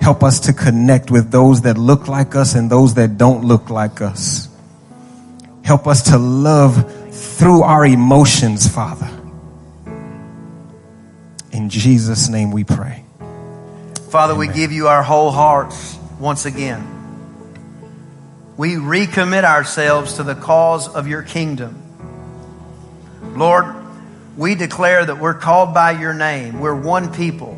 [0.00, 3.70] Help us to connect with those that look like us and those that don't look
[3.70, 4.48] like us.
[5.62, 9.10] Help us to love through our emotions, Father.
[11.52, 13.04] In Jesus' name we pray.
[14.10, 14.48] Father, Amen.
[14.48, 16.97] we give you our whole hearts once again.
[18.58, 21.80] We recommit ourselves to the cause of your kingdom.
[23.36, 23.72] Lord,
[24.36, 26.58] we declare that we're called by your name.
[26.58, 27.56] We're one people.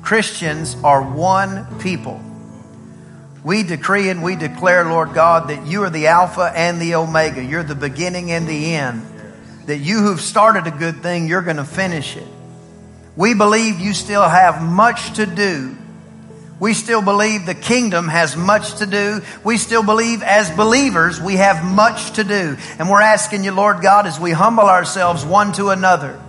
[0.00, 2.22] Christians are one people.
[3.44, 7.44] We decree and we declare, Lord God, that you are the Alpha and the Omega.
[7.44, 9.02] You're the beginning and the end.
[9.66, 12.26] That you who've started a good thing, you're going to finish it.
[13.14, 15.76] We believe you still have much to do.
[16.60, 19.22] We still believe the kingdom has much to do.
[19.42, 22.58] We still believe as believers we have much to do.
[22.78, 26.20] And we're asking you, Lord God, as we humble ourselves one to another,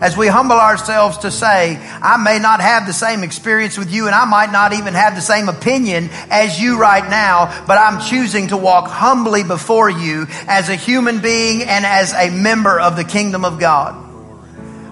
[0.00, 4.06] as we humble ourselves to say, I may not have the same experience with you
[4.06, 8.00] and I might not even have the same opinion as you right now, but I'm
[8.00, 12.96] choosing to walk humbly before you as a human being and as a member of
[12.96, 14.05] the kingdom of God.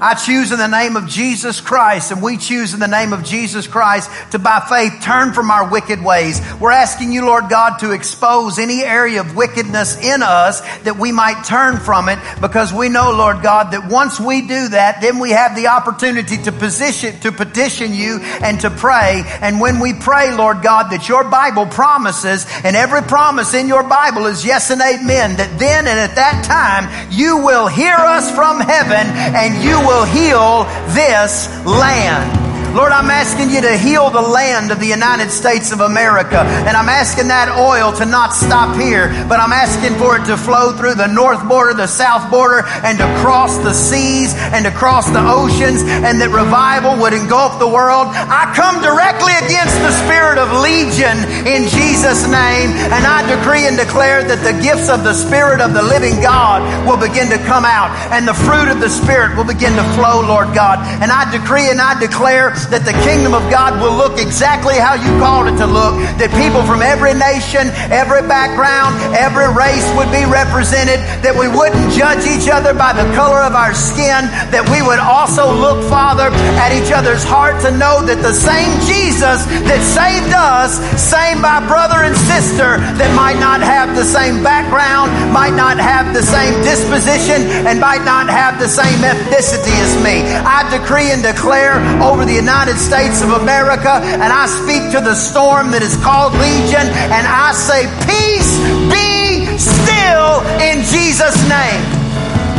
[0.05, 3.25] I choose in the name of Jesus Christ, and we choose in the name of
[3.25, 6.43] Jesus Christ to by faith turn from our wicked ways.
[6.61, 11.11] We're asking you, Lord God, to expose any area of wickedness in us that we
[11.11, 15.21] might turn from it because we know, Lord God, that once we do that, then
[15.21, 19.23] we have the opportunity to position, to petition you and to pray.
[19.41, 23.83] And when we pray, Lord God, that your Bible promises and every promise in your
[23.83, 28.31] Bible is yes and amen, that then and at that time you will hear us
[28.35, 32.44] from heaven and you will heal this land.
[32.75, 36.43] Lord, I'm asking you to heal the land of the United States of America.
[36.43, 40.35] And I'm asking that oil to not stop here, but I'm asking for it to
[40.35, 44.75] flow through the north border, the south border, and to cross the seas and to
[44.75, 48.11] cross the oceans, and that revival would engulf the world.
[48.11, 51.15] I come directly against the spirit of legion
[51.47, 55.79] in Jesus' name, and I decree and declare that the gifts of the Spirit of
[55.79, 59.47] the living God will begin to come out, and the fruit of the Spirit will
[59.47, 60.83] begin to flow, Lord God.
[60.99, 64.97] And I decree and I declare that the kingdom of God will look exactly how
[64.97, 70.09] you called it to look, that people from every nation, every background, every race would
[70.09, 74.65] be represented, that we wouldn't judge each other by the color of our skin, that
[74.73, 79.45] we would also look, Father, at each other's heart to know that the same Jesus
[79.69, 85.13] that saved us, saved my brother and sister that might not have the same background,
[85.31, 90.25] might not have the same disposition, and might not have the same ethnicity as me.
[90.25, 95.01] I decree and declare over the United United States of America, and I speak to
[95.01, 98.55] the storm that is called Legion, and I say, Peace
[98.87, 101.94] be still in Jesus' name.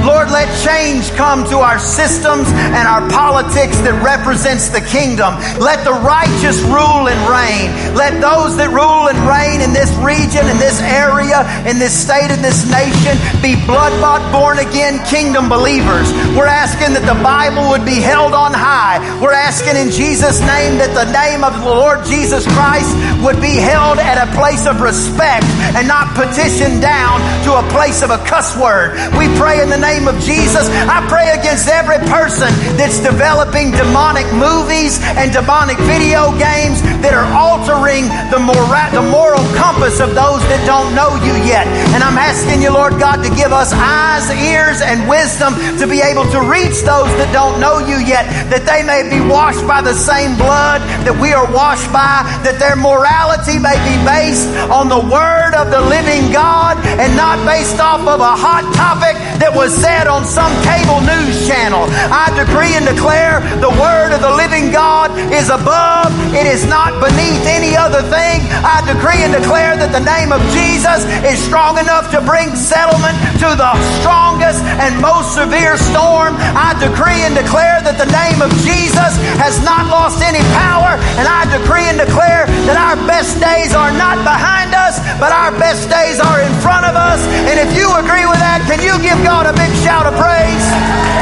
[0.06, 5.34] Lord, let change come to our systems and our politics that represents the kingdom.
[5.58, 7.74] Let the righteous rule and reign.
[7.98, 12.30] Let those that rule and reign in this region, in this area, in this state,
[12.30, 16.14] in this nation be blood bought, born again kingdom believers.
[16.38, 19.02] We're asking that the Bible would be held on high.
[19.18, 22.94] We're asking in Jesus' name that the name of the Lord Jesus Christ
[23.26, 27.18] would be held at a place of respect and not petitioned down
[27.50, 28.94] to a place of a cuss word.
[29.18, 33.72] We pray in the name name of Jesus, I pray against every person that's developing
[33.72, 40.12] demonic movies and demonic video games that are altering the, mora- the moral compass of
[40.12, 41.64] those that don't know you yet.
[41.96, 46.04] And I'm asking you, Lord God, to give us eyes, ears, and wisdom to be
[46.04, 49.80] able to reach those that don't know you yet, that they may be washed by
[49.80, 54.92] the same blood that we are washed by, that their morality may be based on
[54.92, 59.56] the word of the living God and not based off of a hot topic that
[59.56, 61.86] was said on some cable news channel.
[62.10, 66.10] I decree and declare the word of the living God is above.
[66.34, 68.42] It is not beneath any other thing.
[68.66, 73.14] I decree and declare that the name of Jesus is strong enough to bring settlement
[73.46, 76.34] to the strongest and most severe storm.
[76.58, 80.98] I decree and declare that the name of Jesus has not lost any power.
[81.22, 85.54] And I decree and declare that our best days are not behind us, but our
[85.62, 87.22] best days are in front of us.
[87.46, 91.16] And if you agree with that, can you give God a big shout of praise?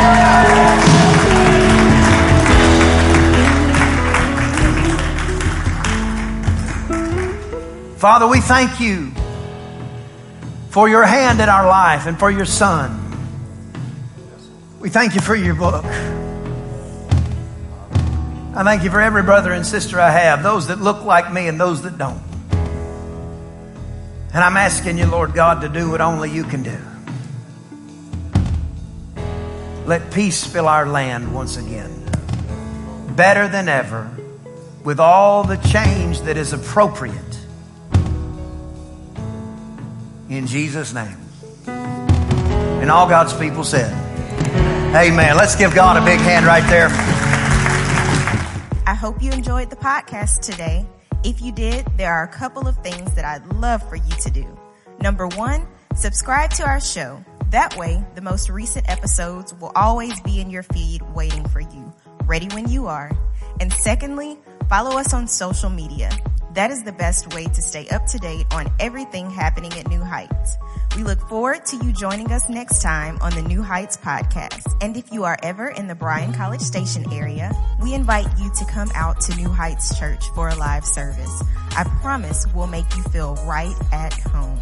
[8.03, 9.11] Father, we thank you
[10.71, 12.99] for your hand in our life and for your son.
[14.81, 15.85] We thank you for your book.
[18.55, 21.47] I thank you for every brother and sister I have, those that look like me
[21.47, 22.21] and those that don't.
[24.34, 26.77] And I'm asking you, Lord God, to do what only you can do.
[29.85, 31.91] Let peace fill our land once again.
[33.15, 34.10] Better than ever,
[34.84, 37.15] with all the change that is appropriate.
[40.30, 41.18] In Jesus' name.
[41.68, 43.91] And all God's people said,
[44.95, 45.35] Amen.
[45.35, 46.88] Let's give God a big hand right there.
[48.85, 50.85] I hope you enjoyed the podcast today.
[51.23, 54.30] If you did, there are a couple of things that I'd love for you to
[54.30, 54.45] do.
[55.01, 57.23] Number one, subscribe to our show.
[57.53, 61.93] That way, the most recent episodes will always be in your feed waiting for you,
[62.25, 63.11] ready when you are.
[63.59, 64.39] And secondly,
[64.69, 66.09] follow us on social media.
[66.55, 70.01] That is the best way to stay up to date on everything happening at New
[70.01, 70.57] Heights.
[70.97, 74.65] We look forward to you joining us next time on the New Heights podcast.
[74.81, 78.65] And if you are ever in the Bryan College Station area, we invite you to
[78.65, 81.43] come out to New Heights Church for a live service.
[81.77, 84.59] I promise we'll make you feel right at home.